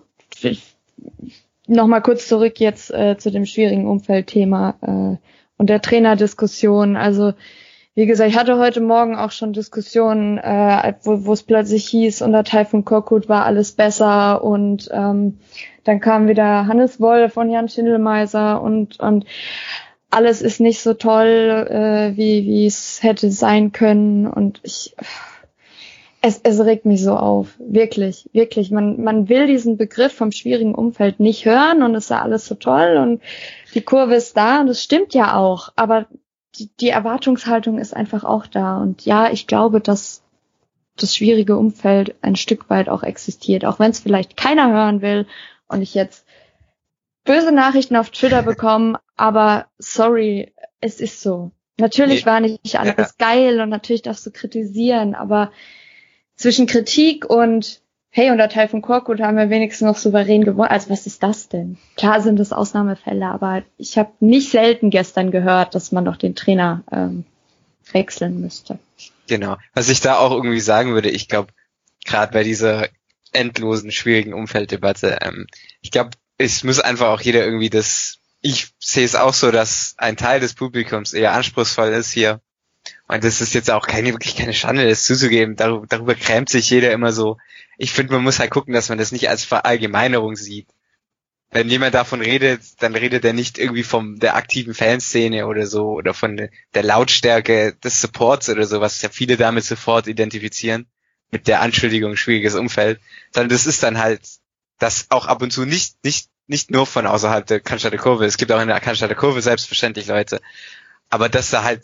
[1.67, 5.17] Nochmal kurz zurück jetzt äh, zu dem schwierigen Umfeldthema äh,
[5.57, 6.97] und der Trainerdiskussion.
[6.97, 7.33] Also
[8.01, 12.45] wie gesagt, ich hatte heute Morgen auch schon Diskussionen, äh, wo es plötzlich hieß, unter
[12.45, 15.39] Taifun Korkut war alles besser und ähm,
[15.85, 19.27] dann kam wieder Hannes Woll von Jan Schindelmeiser und und
[20.09, 21.27] alles ist nicht so toll,
[21.69, 24.95] äh, wie wie es hätte sein können und ich
[26.23, 28.71] es, es regt mich so auf, wirklich, wirklich.
[28.71, 32.47] Man, man will diesen Begriff vom schwierigen Umfeld nicht hören und es ist ja alles
[32.47, 33.23] so toll und
[33.75, 36.07] die Kurve ist da und es stimmt ja auch, aber
[36.57, 40.23] die, die Erwartungshaltung ist einfach auch da und ja, ich glaube, dass
[40.97, 45.27] das schwierige Umfeld ein Stück weit auch existiert, auch wenn es vielleicht keiner hören will
[45.69, 46.27] und ich jetzt
[47.25, 51.53] böse Nachrichten auf Twitter bekomme, aber sorry, es ist so.
[51.79, 53.27] Natürlich war nicht alles ja.
[53.27, 55.51] geil und natürlich darfst du kritisieren, aber
[56.37, 57.81] zwischen Kritik und
[58.11, 60.69] hey, unter Teil von Korkut haben wir wenigstens noch souverän gewonnen.
[60.69, 61.79] Also was ist das denn?
[61.97, 66.35] Klar sind das Ausnahmefälle, aber ich habe nicht selten gestern gehört, dass man doch den
[66.35, 67.25] Trainer ähm,
[67.93, 68.79] wechseln müsste.
[69.29, 69.57] Genau.
[69.75, 71.53] Was ich da auch irgendwie sagen würde, ich glaube,
[72.05, 72.89] gerade bei dieser
[73.33, 75.47] endlosen, schwierigen Umfelddebatte, ähm,
[75.81, 79.95] ich glaube, es muss einfach auch jeder irgendwie das, ich sehe es auch so, dass
[79.99, 82.41] ein Teil des Publikums eher anspruchsvoll ist hier
[83.11, 85.57] und das ist jetzt auch keine, wirklich keine Schande, das zuzugeben.
[85.57, 87.39] Darüber, darüber krämt sich jeder immer so.
[87.77, 90.69] Ich finde, man muss halt gucken, dass man das nicht als Verallgemeinerung sieht.
[91.51, 95.89] Wenn jemand davon redet, dann redet er nicht irgendwie von der aktiven Fanszene oder so
[95.89, 100.87] oder von der Lautstärke des Supports oder so, was ja viele damit sofort identifizieren
[101.33, 103.01] mit der Anschuldigung schwieriges Umfeld,
[103.33, 104.21] sondern das ist dann halt,
[104.79, 108.37] das auch ab und zu nicht, nicht, nicht nur von außerhalb der Cannstatter Kurve, es
[108.37, 110.41] gibt auch in der Cannstatter Kurve selbstverständlich Leute,
[111.09, 111.83] aber dass da halt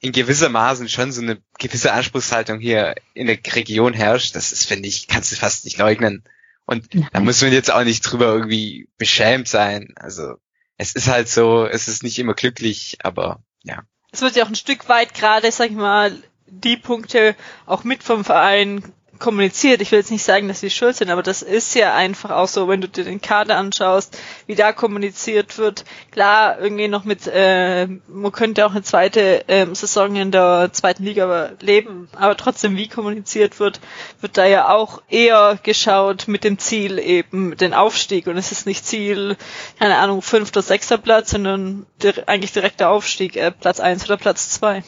[0.00, 4.66] in gewisser Maßen schon so eine gewisse Anspruchshaltung hier in der Region herrscht, das ist,
[4.66, 6.24] finde ich, kannst du fast nicht leugnen.
[6.66, 9.92] Und da muss man jetzt auch nicht drüber irgendwie beschämt sein.
[9.96, 10.34] Also
[10.76, 13.82] es ist halt so, es ist nicht immer glücklich, aber ja.
[14.12, 17.34] Es wird ja auch ein Stück weit gerade, sag ich mal, die Punkte
[17.66, 18.82] auch mit vom Verein
[19.18, 19.80] kommuniziert.
[19.80, 22.48] Ich will jetzt nicht sagen, dass sie schuld sind, aber das ist ja einfach auch
[22.48, 25.84] so, wenn du dir den Kader anschaust, wie da kommuniziert wird.
[26.10, 31.04] Klar, irgendwie noch mit, äh, man könnte auch eine zweite äh, Saison in der zweiten
[31.04, 33.80] Liga leben, aber trotzdem, wie kommuniziert wird,
[34.20, 38.66] wird da ja auch eher geschaut mit dem Ziel eben den Aufstieg und es ist
[38.66, 39.36] nicht Ziel,
[39.78, 41.86] keine Ahnung, fünfter, sechster Platz, sondern
[42.26, 44.82] eigentlich direkter Aufstieg, äh, Platz eins oder Platz zwei.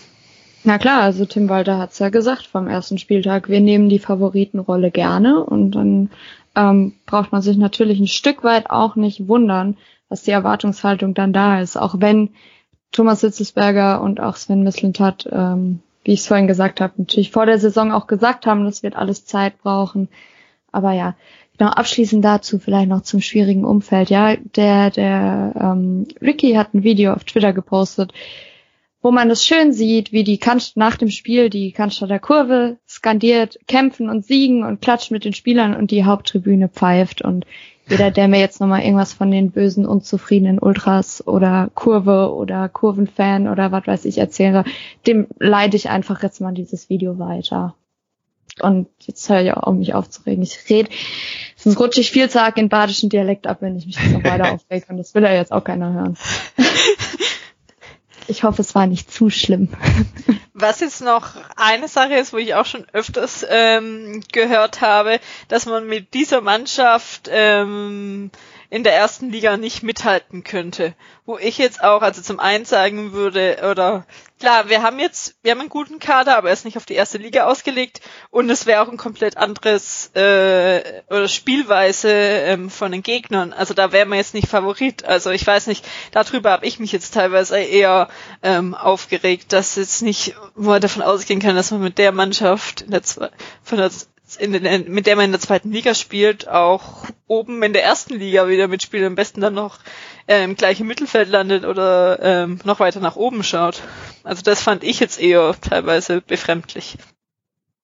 [0.66, 4.90] Na klar, also Tim Walter hat's ja gesagt vom ersten Spieltag, wir nehmen die Favoritenrolle
[4.90, 6.10] gerne und dann
[6.56, 9.76] ähm, braucht man sich natürlich ein Stück weit auch nicht wundern,
[10.08, 12.30] dass die Erwartungshaltung dann da ist, auch wenn
[12.90, 17.46] Thomas Sitzesberger und auch Sven Mislintat, ähm, wie ich es vorhin gesagt habe, natürlich vor
[17.46, 20.08] der Saison auch gesagt haben, das wird alles Zeit brauchen.
[20.72, 21.14] Aber ja,
[21.56, 24.10] genau, abschließend dazu vielleicht noch zum schwierigen Umfeld.
[24.10, 28.12] Ja, der, der ähm, Ricky hat ein Video auf Twitter gepostet,
[29.06, 33.56] wo man das schön sieht, wie die Kanst nach dem Spiel die Cannstatter Kurve skandiert,
[33.68, 37.46] kämpfen und siegen und klatscht mit den Spielern und die Haupttribüne pfeift und
[37.88, 43.46] jeder, der mir jetzt nochmal irgendwas von den bösen, unzufriedenen Ultras oder Kurve oder Kurvenfan
[43.46, 44.64] oder was weiß ich erzählen soll,
[45.06, 47.76] dem leite ich einfach jetzt mal dieses Video weiter.
[48.60, 50.42] Und jetzt höre ich auch, um mich aufzuregen.
[50.42, 50.90] Ich rede,
[51.54, 54.24] sonst rutsche ich viel zu arg in badischen Dialekt ab, wenn ich mich jetzt noch
[54.24, 54.86] weiter aufrege.
[54.88, 56.16] Und das will ja jetzt auch keiner hören.
[58.28, 59.68] Ich hoffe, es war nicht zu schlimm.
[60.54, 65.66] Was jetzt noch eine Sache ist, wo ich auch schon öfters ähm, gehört habe, dass
[65.66, 68.30] man mit dieser Mannschaft ähm,
[68.70, 70.94] in der ersten Liga nicht mithalten könnte.
[71.24, 74.06] Wo ich jetzt auch, also zum einen sagen würde, oder
[74.38, 76.94] klar, wir haben jetzt, wir haben einen guten Kader, aber er ist nicht auf die
[76.94, 78.00] erste Liga ausgelegt
[78.30, 83.52] und es wäre auch ein komplett anderes äh, oder Spielweise ähm, von den Gegnern.
[83.52, 85.04] Also da wäre man jetzt nicht Favorit.
[85.04, 88.08] Also ich weiß nicht, darüber habe ich mich jetzt teilweise eher
[88.42, 92.82] ähm, aufgeregt, dass jetzt nicht, wo man davon ausgehen kann, dass man mit der Mannschaft
[92.82, 93.90] in der, von der
[94.38, 98.14] in den, mit der man in der zweiten Liga spielt, auch oben in der ersten
[98.18, 99.78] Liga wieder mitspielt, am besten dann noch
[100.26, 103.82] ähm, gleich im Mittelfeld landet oder ähm, noch weiter nach oben schaut.
[104.24, 106.98] Also das fand ich jetzt eher teilweise befremdlich.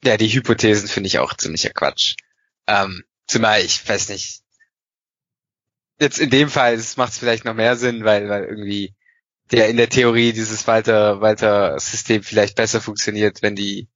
[0.04, 2.16] Ja, die Hypothesen finde ich auch ziemlicher Quatsch.
[2.66, 4.40] Ähm, zumal ich weiß nicht.
[6.00, 8.94] Jetzt in dem Fall macht es vielleicht noch mehr Sinn, weil, weil irgendwie
[9.52, 13.88] der in der Theorie dieses Walter, Walter System vielleicht besser funktioniert, wenn die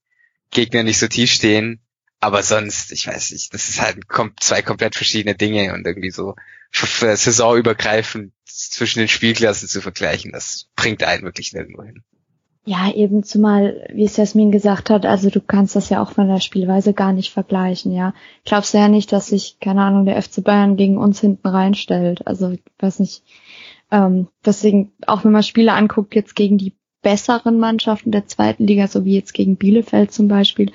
[0.50, 1.80] Gegner nicht so tief stehen.
[2.20, 3.98] Aber sonst, ich weiß nicht, das ist halt
[4.40, 6.34] zwei komplett verschiedene Dinge und irgendwie so
[6.72, 12.02] saisonübergreifend zwischen den Spielklassen zu vergleichen, das bringt einen wirklich nirgendwo hin.
[12.68, 16.26] Ja, eben zumal, wie es Jasmin gesagt hat, also du kannst das ja auch von
[16.26, 18.12] der Spielweise gar nicht vergleichen, ja.
[18.44, 22.26] Glaubst du ja nicht, dass sich, keine Ahnung, der FC Bayern gegen uns hinten reinstellt.
[22.26, 23.22] Also, ich weiß nicht,
[23.92, 28.88] ähm, deswegen, auch wenn man Spiele anguckt, jetzt gegen die besseren Mannschaften der zweiten Liga,
[28.88, 30.72] so wie jetzt gegen Bielefeld zum Beispiel,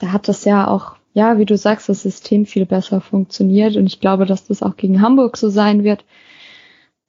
[0.00, 3.86] da hat das ja auch, ja, wie du sagst, das System viel besser funktioniert und
[3.86, 6.04] ich glaube, dass das auch gegen Hamburg so sein wird.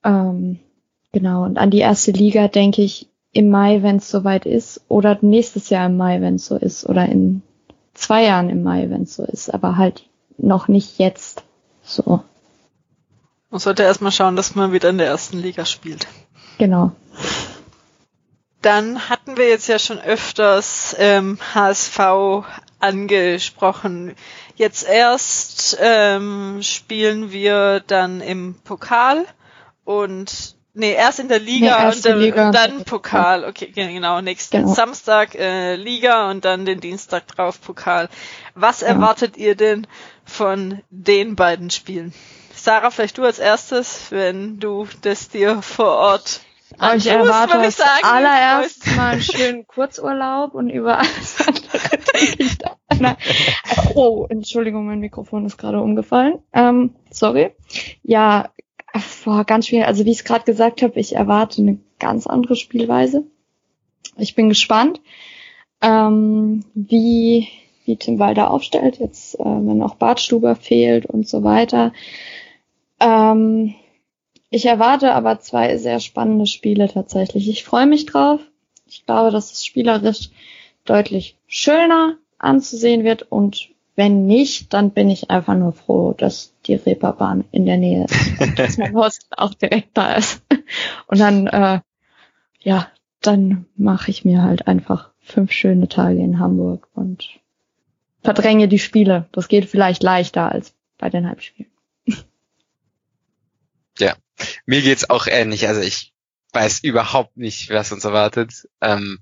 [0.04, 0.60] Ähm,
[1.12, 5.18] genau, und an die erste Liga denke ich, im Mai, wenn es soweit ist, oder
[5.22, 7.42] nächstes Jahr im Mai, wenn es so ist, oder in
[7.94, 10.06] zwei Jahren im Mai, wenn es so ist, aber halt
[10.38, 11.44] noch nicht jetzt
[11.82, 12.24] so.
[13.50, 16.08] Man sollte erstmal schauen, dass man wieder in der ersten Liga spielt.
[16.58, 16.92] Genau.
[18.62, 22.00] Dann hatten wir jetzt ja schon öfters ähm, HSV
[22.80, 24.16] angesprochen.
[24.56, 29.26] Jetzt erst ähm, spielen wir dann im Pokal
[29.84, 32.52] und Nee, erst in der Liga nee, und dann, Liga.
[32.52, 33.44] dann Pokal.
[33.44, 34.22] Okay, genau.
[34.22, 34.74] Nächsten genau.
[34.74, 38.08] Samstag äh, Liga und dann den Dienstag drauf Pokal.
[38.56, 38.88] Was ja.
[38.88, 39.86] erwartet ihr denn
[40.24, 42.14] von den beiden Spielen?
[42.56, 46.40] Sarah, vielleicht du als erstes, wenn du das dir vor Ort
[46.80, 51.80] Oh, ich erwarte als sagen, allererst mal einen schönen Kurzurlaub und über alles andere
[52.14, 52.78] denke ich da.
[53.96, 56.40] Oh, Entschuldigung, mein Mikrofon ist gerade umgefallen.
[56.54, 57.52] Ähm, sorry.
[58.04, 58.50] Ja,
[59.24, 59.88] boah, ganz schwierig.
[59.88, 63.26] Also wie ich es gerade gesagt habe, ich erwarte eine ganz andere Spielweise.
[64.18, 65.02] Ich bin gespannt,
[65.82, 67.48] ähm, wie,
[67.86, 71.94] wie Tim Walder aufstellt, jetzt äh, wenn auch Bartstuber fehlt und so weiter.
[73.00, 73.74] Ähm,
[74.52, 77.50] ich erwarte aber zwei sehr spannende Spiele tatsächlich.
[77.50, 78.42] Ich freue mich drauf.
[78.86, 80.30] Ich glaube, dass es spielerisch
[80.84, 86.76] deutlich schöner anzusehen wird und wenn nicht, dann bin ich einfach nur froh, dass die
[86.76, 90.42] Reeperbahn in der Nähe ist und dass mein Hostel auch direkt da ist.
[91.08, 91.80] Und dann, äh,
[92.62, 92.88] ja,
[93.22, 97.30] dann mache ich mir halt einfach fünf schöne Tage in Hamburg und
[98.22, 99.28] verdränge die Spiele.
[99.32, 101.72] Das geht vielleicht leichter als bei den Halbspielen.
[104.66, 105.68] Mir geht's auch ähnlich.
[105.68, 106.14] Also ich
[106.54, 108.68] weiß überhaupt nicht, was uns erwartet.
[108.82, 109.20] Ähm,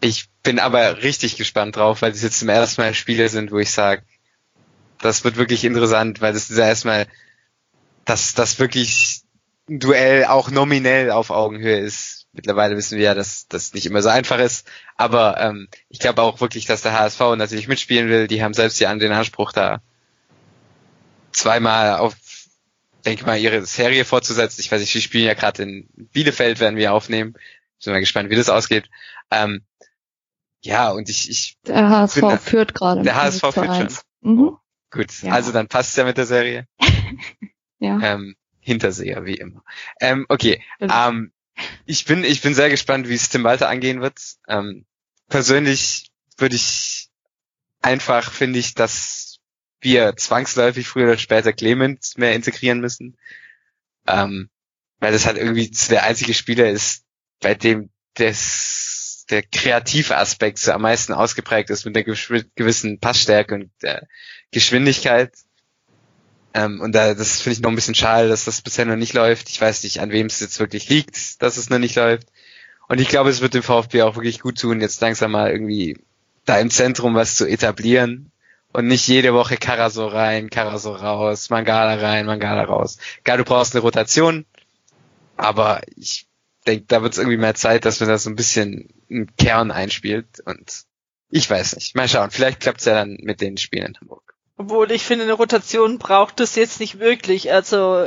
[0.00, 3.58] ich bin aber richtig gespannt drauf, weil es jetzt zum ersten Mal Spiele sind, wo
[3.58, 4.02] ich sage,
[4.98, 7.06] das wird wirklich interessant, weil das ist ja erstmal,
[8.04, 9.22] dass das wirklich
[9.68, 12.26] ein Duell auch nominell auf Augenhöhe ist.
[12.32, 14.66] Mittlerweile wissen wir ja, dass das nicht immer so einfach ist.
[14.96, 18.26] Aber ähm, ich glaube auch wirklich, dass der HSV natürlich mitspielen will.
[18.28, 19.80] Die haben selbst ja den Anspruch, da
[21.32, 22.14] zweimal auf,
[23.04, 24.60] denke mal, ihre Serie fortzusetzen.
[24.60, 27.34] Ich weiß nicht, sie spielen ja gerade in Bielefeld, werden wir aufnehmen.
[27.78, 28.90] Sind mal gespannt, wie das ausgeht.
[29.30, 29.62] Ähm,
[30.62, 33.02] ja, und ich, ich Der HSV bin, führt gerade.
[33.02, 33.88] Der HSV führt schon.
[34.20, 34.40] Mhm.
[34.40, 34.56] Oh,
[34.90, 35.32] gut, ja.
[35.32, 36.66] also dann passt ja mit der Serie.
[37.78, 37.98] ja.
[38.02, 39.64] Ähm, Hinterseher, wie immer.
[40.00, 41.32] Ähm, okay, ähm,
[41.86, 44.20] ich bin, ich bin sehr gespannt, wie es Tim Walter angehen wird.
[44.48, 44.84] Ähm,
[45.28, 47.08] persönlich würde ich
[47.80, 49.29] einfach, finde ich, dass
[49.80, 53.16] wir zwangsläufig früher oder später Clement mehr integrieren müssen.
[54.06, 54.50] Ähm,
[54.98, 57.04] weil das halt irgendwie der einzige Spieler ist,
[57.40, 63.54] bei dem das der kreative Aspekt so am meisten ausgeprägt ist mit einer gewissen Passstärke
[63.54, 64.06] und der
[64.50, 65.32] Geschwindigkeit.
[66.52, 69.14] Ähm, und da, das finde ich noch ein bisschen schade, dass das bisher noch nicht
[69.14, 69.48] läuft.
[69.48, 72.28] Ich weiß nicht, an wem es jetzt wirklich liegt, dass es noch nicht läuft.
[72.88, 75.96] Und ich glaube, es wird dem VfB auch wirklich gut tun, jetzt langsam mal irgendwie
[76.44, 78.29] da im Zentrum was zu etablieren
[78.72, 82.98] und nicht jede Woche Karaso rein, Karaso raus, Mangala rein, Mangala raus.
[83.24, 84.46] Klar, du brauchst eine Rotation,
[85.36, 86.26] aber ich
[86.66, 89.70] denke, da wird es irgendwie mehr Zeit, dass man da so ein bisschen einen Kern
[89.70, 90.84] einspielt und
[91.30, 91.94] ich weiß nicht.
[91.94, 92.30] Mal schauen.
[92.30, 94.29] Vielleicht klappt es ja dann mit den Spielen in Hamburg.
[94.60, 97.50] Obwohl ich finde, eine Rotation braucht es jetzt nicht wirklich.
[97.50, 98.06] Also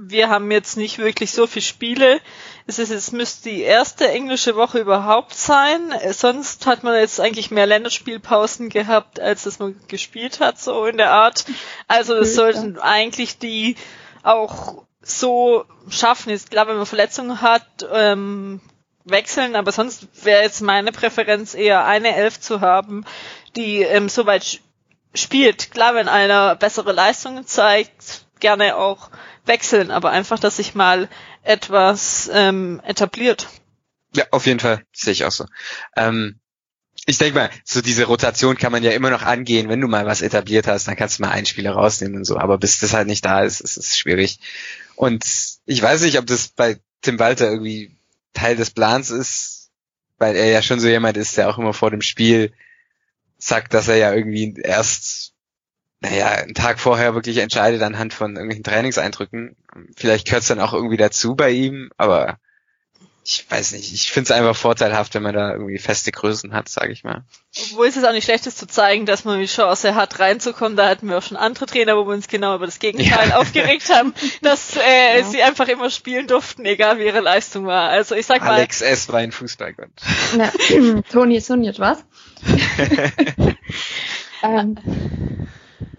[0.00, 2.20] wir haben jetzt nicht wirklich so viele Spiele.
[2.66, 5.94] Es ist jetzt müsste die erste englische Woche überhaupt sein.
[6.10, 10.96] Sonst hat man jetzt eigentlich mehr Länderspielpausen gehabt, als dass man gespielt hat, so in
[10.96, 11.44] der Art.
[11.86, 13.76] Also es sollten eigentlich die
[14.24, 16.30] auch so schaffen.
[16.30, 18.60] Ist klar, wenn man Verletzungen hat, ähm,
[19.04, 23.04] wechseln, aber sonst wäre jetzt meine Präferenz eher eine Elf zu haben,
[23.54, 24.60] die ähm, soweit
[25.14, 25.70] spielt.
[25.70, 29.10] Klar, wenn einer bessere Leistungen zeigt, gerne auch
[29.44, 31.08] wechseln, aber einfach, dass sich mal
[31.42, 33.48] etwas ähm, etabliert.
[34.14, 35.46] Ja, auf jeden Fall, sehe ich auch so.
[35.96, 36.38] Ähm,
[37.06, 40.06] ich denke mal, so diese Rotation kann man ja immer noch angehen, wenn du mal
[40.06, 42.92] was etabliert hast, dann kannst du mal einen Spieler rausnehmen und so, aber bis das
[42.92, 44.38] halt nicht da ist, ist es schwierig.
[44.94, 45.24] Und
[45.64, 47.96] ich weiß nicht, ob das bei Tim Walter irgendwie
[48.34, 49.70] Teil des Plans ist,
[50.18, 52.52] weil er ja schon so jemand ist, der auch immer vor dem Spiel
[53.46, 55.34] sagt, dass er ja irgendwie erst,
[56.00, 59.56] naja, einen Tag vorher wirklich entscheidet anhand von irgendwelchen Trainingseindrücken.
[59.96, 62.38] Vielleicht gehört es dann auch irgendwie dazu bei ihm, aber
[63.24, 66.68] ich weiß nicht, ich finde es einfach vorteilhaft, wenn man da irgendwie feste Größen hat,
[66.68, 67.24] sage ich mal.
[67.70, 70.76] Obwohl es ist auch nicht schlecht ist zu zeigen, dass man die Chance hat, reinzukommen.
[70.76, 73.36] Da hatten wir auch schon andere Trainer, wo wir uns genau über das Gegenteil ja.
[73.36, 74.12] aufgeregt haben,
[74.42, 75.24] dass äh, ja.
[75.24, 77.90] sie einfach immer spielen durften, egal wie ihre Leistung war.
[77.90, 78.54] Also ich sag mal.
[78.54, 79.08] Alex S.
[79.08, 79.90] war ein Fußballgott.
[81.12, 82.04] Toni Sunjet, was?
[84.42, 84.76] ähm,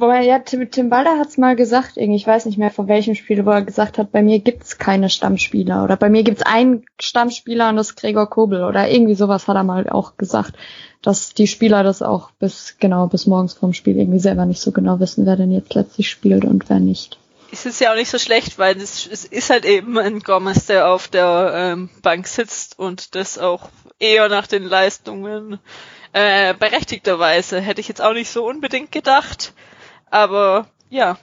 [0.04, 3.16] Wobei, ja, Tim, Tim Balder hat's mal gesagt, irgendwie, ich weiß nicht mehr von welchem
[3.16, 6.86] Spiel, wo er gesagt hat, bei mir gibt's keine Stammspieler oder bei mir gibt's einen
[7.00, 10.56] Stammspieler und das ist Gregor Kobel oder irgendwie sowas hat er mal auch gesagt,
[11.02, 14.74] dass die Spieler das auch bis, genau, bis morgens vorm Spiel irgendwie selber nicht so
[14.74, 17.18] genau wissen, wer denn jetzt letztlich spielt und wer nicht.
[17.54, 20.66] Es ist ja auch nicht so schlecht, weil es, es ist halt eben ein Gomez,
[20.66, 25.60] der auf der ähm, Bank sitzt und das auch eher nach den Leistungen
[26.12, 29.54] äh, berechtigterweise hätte ich jetzt auch nicht so unbedingt gedacht.
[30.14, 31.18] Aber ja,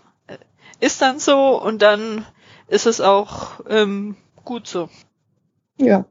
[0.80, 2.26] ist dann so und dann
[2.66, 4.88] ist es auch ähm, gut so.
[5.76, 6.07] Ja.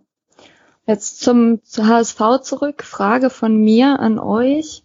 [0.86, 2.86] Jetzt zum, zu HSV zurück.
[2.86, 4.84] Frage von mir an euch.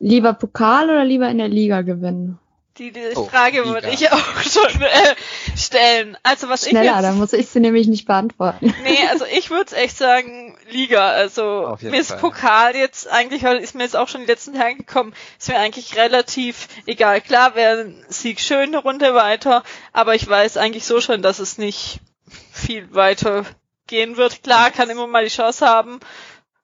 [0.00, 2.40] Lieber Pokal oder lieber in der Liga gewinnen?
[2.78, 5.14] Die, die oh, Frage würde ich auch schon äh,
[5.56, 6.16] stellen.
[6.22, 8.72] Also was Schneller, ich jetzt, dann muss ich sie nämlich nicht beantworten.
[8.84, 11.08] Nee, also ich würde echt sagen Liga.
[11.10, 15.12] Also mir ist Pokal jetzt eigentlich, ist mir jetzt auch schon die letzten Tage gekommen,
[15.38, 17.20] ist mir eigentlich relativ egal.
[17.20, 21.40] Klar wäre ein Sieg schön eine Runde weiter, aber ich weiß eigentlich so schon, dass
[21.40, 22.00] es nicht
[22.52, 23.44] viel weiter
[23.88, 24.44] gehen wird.
[24.44, 25.98] Klar, kann immer mal die Chance haben,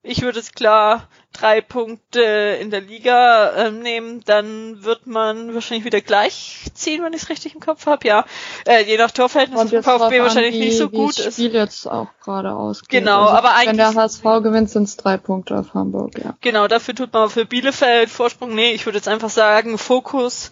[0.07, 2.23] ich würde es klar drei Punkte
[2.61, 7.29] in der Liga äh, nehmen, dann wird man wahrscheinlich wieder gleich ziehen, wenn ich es
[7.29, 8.07] richtig im Kopf habe.
[8.07, 8.25] Ja,
[8.67, 11.35] äh, je nach Torverhältnis vom VfB wahrscheinlich wie, nicht so gut ist.
[11.35, 12.89] Spiel jetzt auch gerade ausgeht.
[12.89, 16.19] Genau, also, aber eigentlich wenn der HSV gewinnt, sind es drei Punkte auf Hamburg.
[16.19, 16.37] Ja.
[16.41, 18.55] Genau, dafür tut man für Bielefeld Vorsprung.
[18.55, 20.51] Nee, ich würde jetzt einfach sagen Fokus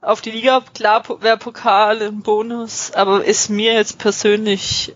[0.00, 0.62] auf die Liga.
[0.74, 4.94] Klar, wäre Pokal im Bonus, aber ist mir jetzt persönlich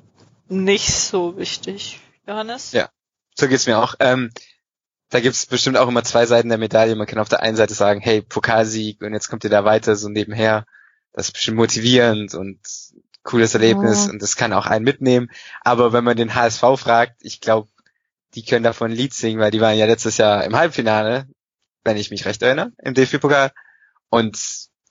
[0.49, 2.01] nicht so wichtig.
[2.27, 2.73] Johannes?
[2.73, 2.89] Ja,
[3.35, 3.95] so geht's mir auch.
[4.01, 4.31] Ähm,
[5.11, 6.97] da gibt's bestimmt auch immer zwei Seiten der Medaille.
[6.97, 9.97] Man kann auf der einen Seite sagen, hey, Pokalsieg und jetzt kommt ihr da weiter
[9.97, 10.67] so nebenher.
[11.13, 12.59] Das ist bestimmt motivierend und
[13.23, 14.11] cooles Erlebnis oh.
[14.11, 15.31] und das kann auch einen mitnehmen.
[15.63, 17.69] Aber wenn man den HSV fragt, ich glaube,
[18.35, 21.27] die können davon ein Lied singen, weil die waren ja letztes Jahr im Halbfinale,
[21.85, 23.53] wenn ich mich recht erinnere, im DFB-Pokal.
[24.11, 24.39] Und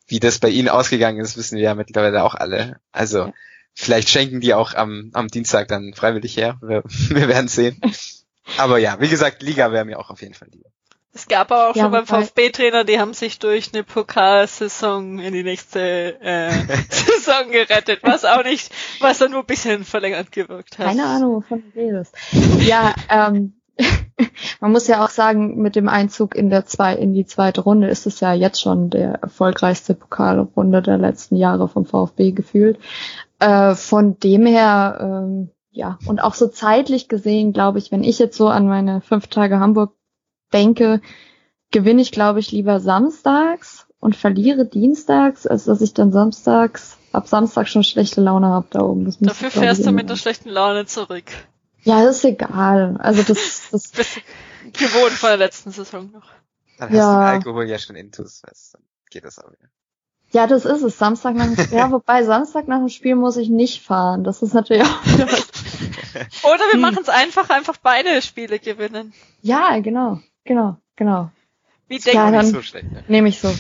[0.08, 2.80] wie das bei ihnen ausgegangen ist, wissen wir ja mittlerweile auch alle.
[2.92, 3.34] Also
[3.74, 6.58] vielleicht schenken die auch am, am Dienstag dann freiwillig her.
[6.62, 7.82] Wir, wir werden sehen.
[8.58, 10.70] Aber ja, wie gesagt, Liga wäre mir auch auf jeden Fall lieber.
[11.16, 15.34] Es gab aber auch ja, schon beim VfB-Trainer, die haben sich durch eine Pokalsaison in
[15.34, 16.52] die nächste äh,
[16.90, 18.70] Saison gerettet, was auch nicht,
[19.00, 20.88] was dann nur ein bisschen verlängert gewirkt hat.
[20.88, 22.14] Keine Ahnung, wovon du redest.
[22.60, 23.54] Ja, ähm,
[24.60, 27.88] man muss ja auch sagen, mit dem Einzug in der zwei, in die zweite Runde
[27.88, 32.78] ist es ja jetzt schon der erfolgreichste Pokalrunde der letzten Jahre vom VfB gefühlt.
[33.40, 38.18] Äh, von dem her, ähm, ja, und auch so zeitlich gesehen, glaube ich, wenn ich
[38.18, 39.94] jetzt so an meine fünf Tage Hamburg
[40.54, 41.02] denke,
[41.70, 47.28] gewinne ich, glaube ich, lieber samstags und verliere dienstags, als dass ich dann samstags, ab
[47.28, 49.04] Samstag schon schlechte Laune habe da oben.
[49.04, 51.26] Das Dafür fährst du mit der schlechten Laune zurück.
[51.84, 52.96] Ja, das ist egal.
[53.00, 54.22] Also das, das Bist
[54.72, 56.28] gewohnt von der letzten Saison noch.
[56.80, 57.14] Dann hast ja.
[57.14, 59.70] du Alkohol ja schon intus, dann geht das auch wieder.
[60.36, 60.98] Ja, das ist es.
[60.98, 61.78] Samstag nach dem Spiel.
[61.78, 64.24] Ja, wobei Samstag nach dem Spiel muss ich nicht fahren.
[64.26, 65.48] Das ist natürlich auch wieder was.
[66.44, 66.82] Oder wir hm.
[66.82, 69.14] machen es einfach, einfach beide Spiele gewinnen.
[69.42, 71.32] Ja, genau, genau, genau.
[71.88, 73.04] Wie denken ja, dann so schlecht, ne?
[73.08, 73.54] Nehme ich so.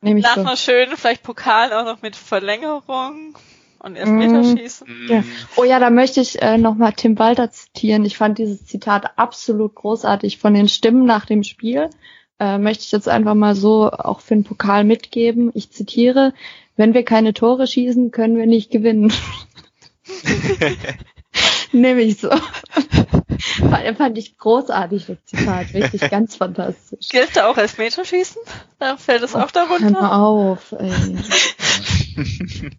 [0.00, 0.40] Nehme ich nach so.
[0.40, 3.36] einer schönen, vielleicht Pokal auch noch mit Verlängerung
[3.78, 5.06] und Elfmeterschießen.
[5.06, 5.24] Mm, ja.
[5.56, 8.04] Oh ja, da möchte ich äh, nochmal Tim Walter zitieren.
[8.04, 11.90] Ich fand dieses Zitat absolut großartig von den Stimmen nach dem Spiel
[12.38, 15.50] äh, möchte ich jetzt einfach mal so auch für den Pokal mitgeben.
[15.54, 16.32] Ich zitiere,
[16.76, 19.12] wenn wir keine Tore schießen, können wir nicht gewinnen.
[21.72, 22.30] Nehme ich so.
[23.96, 25.72] fand ich großartig, das Zitat.
[25.72, 27.08] Wirklich ganz fantastisch.
[27.08, 28.40] Gilt da auch als Meterschießen?
[28.78, 29.84] Da fällt es auch darunter?
[29.84, 30.90] Hör mal auf, ey.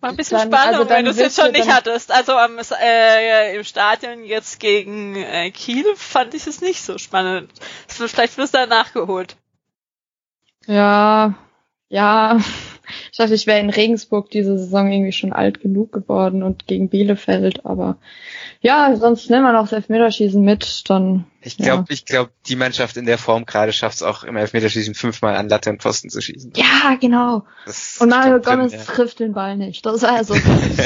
[0.00, 2.10] War ein bisschen dann, Spannung, also wenn du es jetzt schon nicht hattest.
[2.10, 7.52] Also am, äh, im Stadion jetzt gegen äh, Kiel fand ich es nicht so spannend.
[7.86, 9.36] Vielleicht wirst du da nachgeholt.
[10.66, 11.34] Ja,
[11.88, 12.40] ja.
[13.10, 16.88] Ich dachte, ich wäre in Regensburg diese Saison irgendwie schon alt genug geworden und gegen
[16.88, 17.98] Bielefeld, aber
[18.60, 21.24] ja, sonst nehmen wir noch das Elfmeterschießen mit, dann.
[21.40, 21.94] Ich glaube, ja.
[21.94, 25.48] ich glaube, die Mannschaft in der Form gerade schafft es auch im Elfmeterschießen fünfmal an
[25.48, 26.52] Latte und Pfosten zu schießen.
[26.56, 27.44] Ja, genau.
[27.66, 28.78] Das und Mario Gomez ja.
[28.78, 29.84] trifft den Ball nicht.
[29.84, 30.34] Das ist also.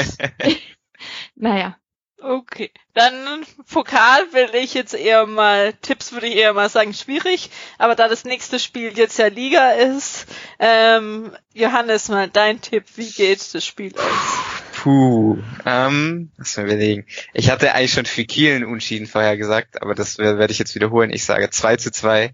[1.35, 1.77] naja.
[2.19, 7.51] Okay, dann Pokal will ich jetzt eher mal, Tipps würde ich eher mal sagen, schwierig,
[7.77, 10.25] aber da das nächste Spiel jetzt ja Liga ist,
[10.57, 14.37] ähm, Johannes, mal dein Tipp, wie geht das Spiel aus?
[14.73, 17.05] Puh, ähm, lass mal überlegen.
[17.33, 20.73] Ich hatte eigentlich schon für Kiel einen Unschieden vorher gesagt, aber das werde ich jetzt
[20.73, 21.11] wiederholen.
[21.11, 22.25] Ich sage 2 zu 2.
[22.25, 22.31] Äh,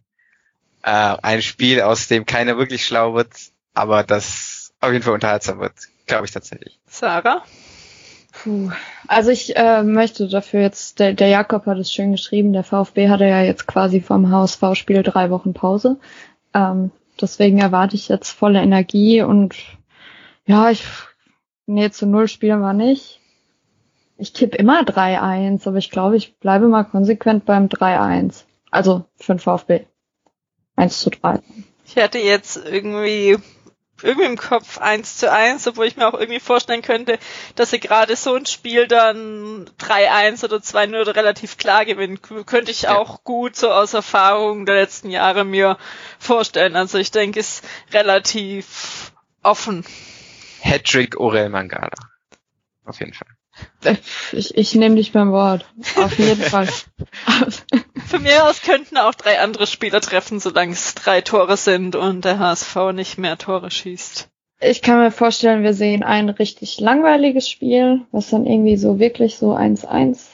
[0.84, 3.34] ein Spiel, aus dem keiner wirklich schlau wird,
[3.73, 5.73] aber das auf jeden Fall unterhaltsam wird,
[6.05, 6.79] glaube ich tatsächlich.
[6.88, 7.43] Sarah?
[8.43, 8.71] Puh.
[9.07, 13.07] Also ich äh, möchte dafür jetzt, der, der Jakob hat es schön geschrieben, der VfB
[13.07, 15.97] hatte ja jetzt quasi vom HSV-Spiel drei Wochen Pause.
[16.53, 16.91] Ähm,
[17.21, 19.55] deswegen erwarte ich jetzt volle Energie und
[20.45, 20.83] ja, ich,
[21.67, 23.21] nee, zu Null spielen wir nicht.
[24.17, 28.43] Ich tippe immer 3-1, aber ich glaube, ich bleibe mal konsequent beim 3-1.
[28.69, 29.85] Also für den VfB.
[30.75, 31.39] 1 zu 3.
[31.85, 33.37] Ich hatte jetzt irgendwie
[34.01, 37.19] irgendwie im Kopf eins zu eins, obwohl ich mir auch irgendwie vorstellen könnte,
[37.55, 42.19] dass sie gerade so ein Spiel dann 3-1 oder 2-0 relativ klar gewinnen.
[42.21, 42.97] Könnte ich ja.
[42.97, 45.77] auch gut so aus Erfahrung der letzten Jahre mir
[46.19, 46.75] vorstellen.
[46.75, 49.85] Also ich denke, es ist relativ offen.
[50.59, 51.91] Hedrick Orel Mangala.
[52.85, 53.27] Auf jeden Fall.
[54.31, 55.65] Ich, ich nehme dich beim Wort.
[55.97, 56.67] Auf jeden Fall.
[58.14, 62.24] Von mir aus könnten auch drei andere Spieler treffen, solange es drei Tore sind und
[62.24, 64.30] der HSV nicht mehr Tore schießt.
[64.61, 69.38] Ich kann mir vorstellen, wir sehen ein richtig langweiliges Spiel, was dann irgendwie so wirklich
[69.38, 70.28] so 1-1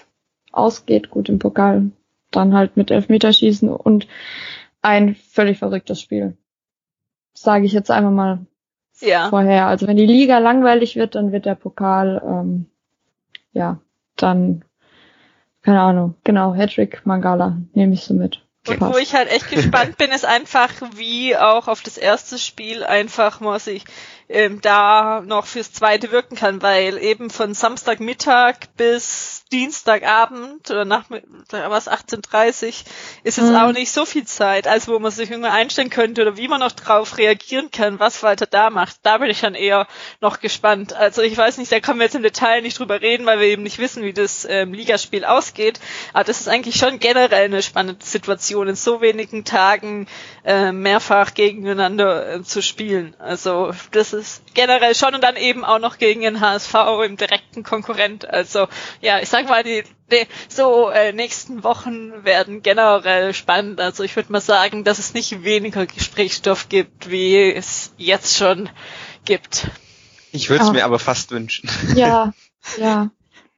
[0.52, 1.92] ausgeht, gut im Pokal,
[2.32, 4.08] dann halt mit Elfmeterschießen und
[4.82, 6.36] ein völlig verrücktes Spiel.
[7.34, 8.40] Sage ich jetzt einfach mal
[9.00, 9.30] ja.
[9.30, 9.68] vorher.
[9.68, 12.66] Also wenn die Liga langweilig wird, dann wird der Pokal ähm,
[13.54, 13.80] ja,
[14.18, 14.66] dann,
[15.62, 18.42] keine Ahnung, genau, Hedrick Mangala nehme ich so mit.
[18.68, 22.84] Und wo ich halt echt gespannt bin, ist einfach, wie auch auf das erste Spiel
[22.84, 23.86] einfach muss ich
[24.28, 31.06] ähm, da noch fürs zweite wirken kann, weil eben von Samstagmittag bis Dienstagabend oder nach
[31.50, 32.86] was 18.30
[33.24, 33.56] ist jetzt mhm.
[33.56, 36.60] auch nicht so viel Zeit, als wo man sich irgendwie einstellen könnte oder wie man
[36.60, 38.98] noch drauf reagieren kann, was Walter da macht.
[39.04, 39.88] Da bin ich dann eher
[40.22, 40.94] noch gespannt.
[40.94, 43.48] Also ich weiß nicht, da können wir jetzt im Detail nicht drüber reden, weil wir
[43.48, 45.80] eben nicht wissen, wie das ähm, Ligaspiel ausgeht.
[46.14, 50.08] Aber das ist eigentlich schon generell eine spannende Situation, in so wenigen Tagen
[50.46, 53.16] äh, mehrfach gegeneinander äh, zu spielen.
[53.20, 56.74] Also das ist generell schon und dann eben auch noch gegen den HSV
[57.06, 58.30] im direkten Konkurrent.
[58.30, 58.68] Also
[59.02, 63.80] ja, ich sag mal, die, die so äh, nächsten Wochen werden generell spannend.
[63.80, 68.70] Also ich würde mal sagen, dass es nicht weniger Gesprächsstoff gibt, wie es jetzt schon
[69.26, 69.68] gibt.
[70.32, 70.74] Ich würde es oh.
[70.74, 71.70] mir aber fast wünschen.
[71.96, 72.34] Ja,
[72.78, 73.12] ja.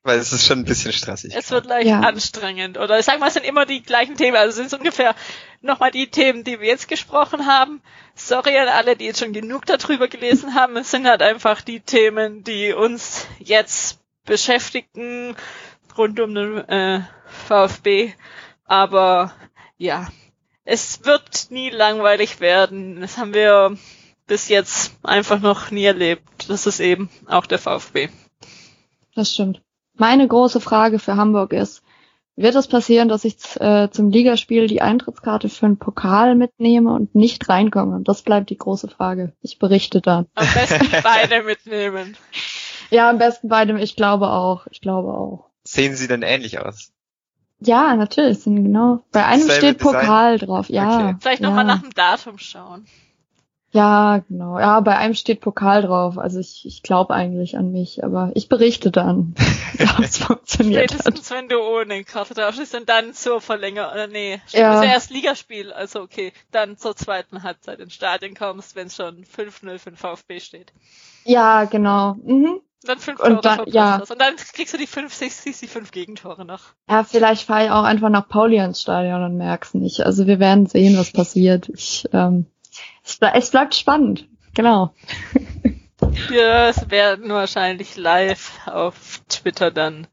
[0.04, 1.36] Weil es ist schon ein bisschen stressig.
[1.36, 2.00] Es wird leicht ja.
[2.00, 2.80] anstrengend.
[2.80, 4.36] Oder ich sag mal, es sind immer die gleichen Themen.
[4.36, 5.14] Also es sind ungefähr
[5.62, 7.82] nochmal die Themen, die wir jetzt gesprochen haben.
[8.16, 10.76] Sorry an alle, die jetzt schon genug darüber gelesen haben.
[10.78, 15.36] Es sind halt einfach die Themen, die uns jetzt beschäftigen
[15.98, 18.14] rund um den äh, VfB.
[18.66, 19.34] Aber
[19.78, 20.08] ja,
[20.64, 23.02] es wird nie langweilig werden.
[23.02, 23.78] Das haben wir
[24.28, 26.24] bis jetzt einfach noch nie erlebt.
[26.48, 28.10] Das ist eben auch der VfB.
[29.16, 29.62] Das stimmt.
[29.96, 31.84] Meine große Frage für Hamburg ist,
[32.38, 37.14] wird es passieren, dass ich äh, zum Ligaspiel die Eintrittskarte für einen Pokal mitnehme und
[37.14, 38.02] nicht reinkomme?
[38.04, 39.34] Das bleibt die große Frage.
[39.42, 40.28] Ich berichte dann.
[40.36, 42.16] Am besten beide mitnehmen.
[42.94, 43.80] Ja, am besten beide.
[43.80, 44.68] Ich glaube auch.
[44.70, 45.51] Ich glaube auch.
[45.72, 46.92] Sehen sie denn ähnlich aus?
[47.62, 48.40] Ja, natürlich.
[48.40, 49.06] Sind genau.
[49.14, 50.50] Bei einem Selbe steht Pokal Design?
[50.50, 50.70] drauf.
[50.70, 50.96] Ja.
[50.96, 51.16] Okay.
[51.22, 51.76] Vielleicht nochmal ja.
[51.76, 52.86] nach dem Datum schauen.
[53.72, 54.60] Ja, genau.
[54.60, 56.18] Ja, bei einem steht Pokal drauf.
[56.18, 59.34] Also ich, ich glaube eigentlich an mich, aber ich berichte dann,
[59.98, 61.38] ob es funktioniert Spätestens, hat.
[61.38, 64.72] wenn du ohne Karte drauf stehst und dann zur Verlängerung, oder nee, ja.
[64.72, 69.24] also erst Ligaspiel, also okay, dann zur zweiten Halbzeit ins Stadion kommst, wenn es schon
[69.24, 70.74] 5-0 für den VfB steht.
[71.24, 72.16] Ja, genau.
[72.16, 72.60] Mhm.
[72.84, 73.98] Dann fünf Tore und dann, ja.
[73.98, 76.62] Und dann kriegst du die fünf, siehst die fünf Gegentore noch.
[76.90, 80.02] Ja, vielleicht fahre ich auch einfach nach Pauli ins Stadion und merk's nicht.
[80.02, 81.70] Also wir werden sehen, was passiert.
[81.70, 82.48] Ich, ähm,
[83.04, 84.28] es, ble es bleibt spannend.
[84.54, 84.94] Genau.
[86.28, 90.08] Wir werden wahrscheinlich live auf Twitter dann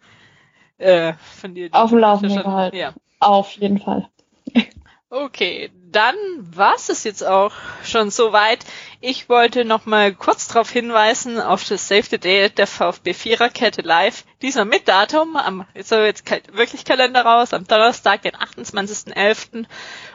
[0.76, 1.70] äh, von dir.
[1.72, 2.76] Auf dem Laufenden gehalten.
[2.76, 2.92] Ja.
[3.20, 4.08] Auf jeden Fall.
[5.10, 8.64] Okay, dann war's es jetzt auch schon soweit.
[9.00, 13.82] Ich wollte noch mal kurz darauf hinweisen auf das Save the Day der VfB Viererkette
[13.82, 14.24] live.
[14.42, 19.64] Diesmal mit Datum, am, ist aber jetzt wirklich Kalender raus, am Donnerstag, den 28.11.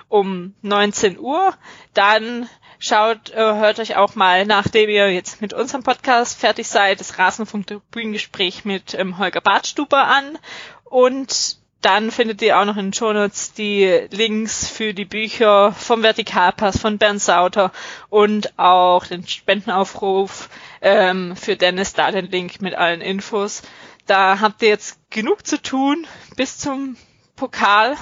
[0.09, 1.53] um 19 Uhr.
[1.93, 6.99] Dann schaut, äh, hört euch auch mal, nachdem ihr jetzt mit unserem Podcast fertig seid,
[6.99, 10.37] das Rasenfunk-Bühnengespräch mit ähm, Holger Bartstuber an
[10.83, 16.01] und dann findet ihr auch noch in den Shownotes die Links für die Bücher vom
[16.01, 17.71] Vertikalpass von Bernd Sauter
[18.09, 20.49] und auch den Spendenaufruf
[20.81, 23.63] ähm, für Dennis, da den Link mit allen Infos.
[24.05, 26.07] da habt ihr jetzt genug zu tun
[26.37, 26.95] bis zum
[27.35, 27.97] Pokal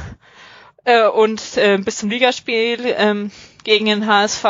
[0.84, 3.32] äh, und äh, bis zum Ligaspiel ähm,
[3.64, 4.46] gegen den HSV.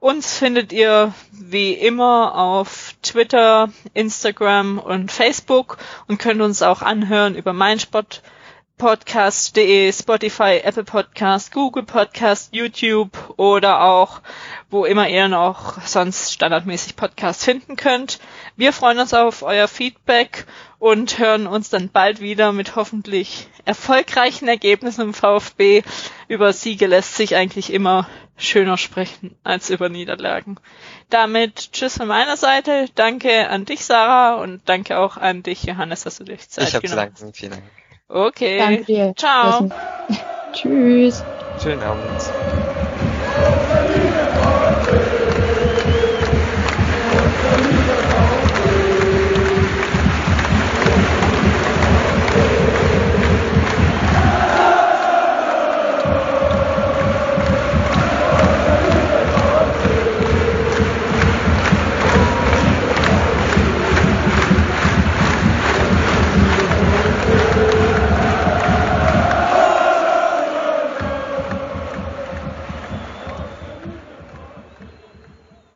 [0.00, 7.34] Uns findet ihr wie immer auf Twitter, Instagram und Facebook und könnt uns auch anhören
[7.34, 8.22] über meinsport
[8.80, 14.22] podcast.de, Spotify, Apple Podcast, Google Podcast, YouTube oder auch
[14.70, 18.20] wo immer ihr noch sonst standardmäßig Podcast finden könnt.
[18.56, 20.46] Wir freuen uns auf euer Feedback
[20.78, 25.82] und hören uns dann bald wieder mit hoffentlich erfolgreichen Ergebnissen im VfB.
[26.28, 28.08] Über Siege lässt sich eigentlich immer
[28.38, 30.56] schöner sprechen als über Niederlagen.
[31.10, 32.86] Damit tschüss von meiner Seite.
[32.94, 36.74] Danke an dich, Sarah, und danke auch an dich, Johannes, dass du dich Zeit ich
[36.74, 37.34] hab genommen zu danken.
[37.34, 37.64] Vielen Dank.
[38.10, 38.58] Okay.
[38.58, 39.14] Danke dir.
[39.16, 39.70] Ciao.
[40.52, 41.26] Tschüss.
[41.56, 42.34] Schönen Abend.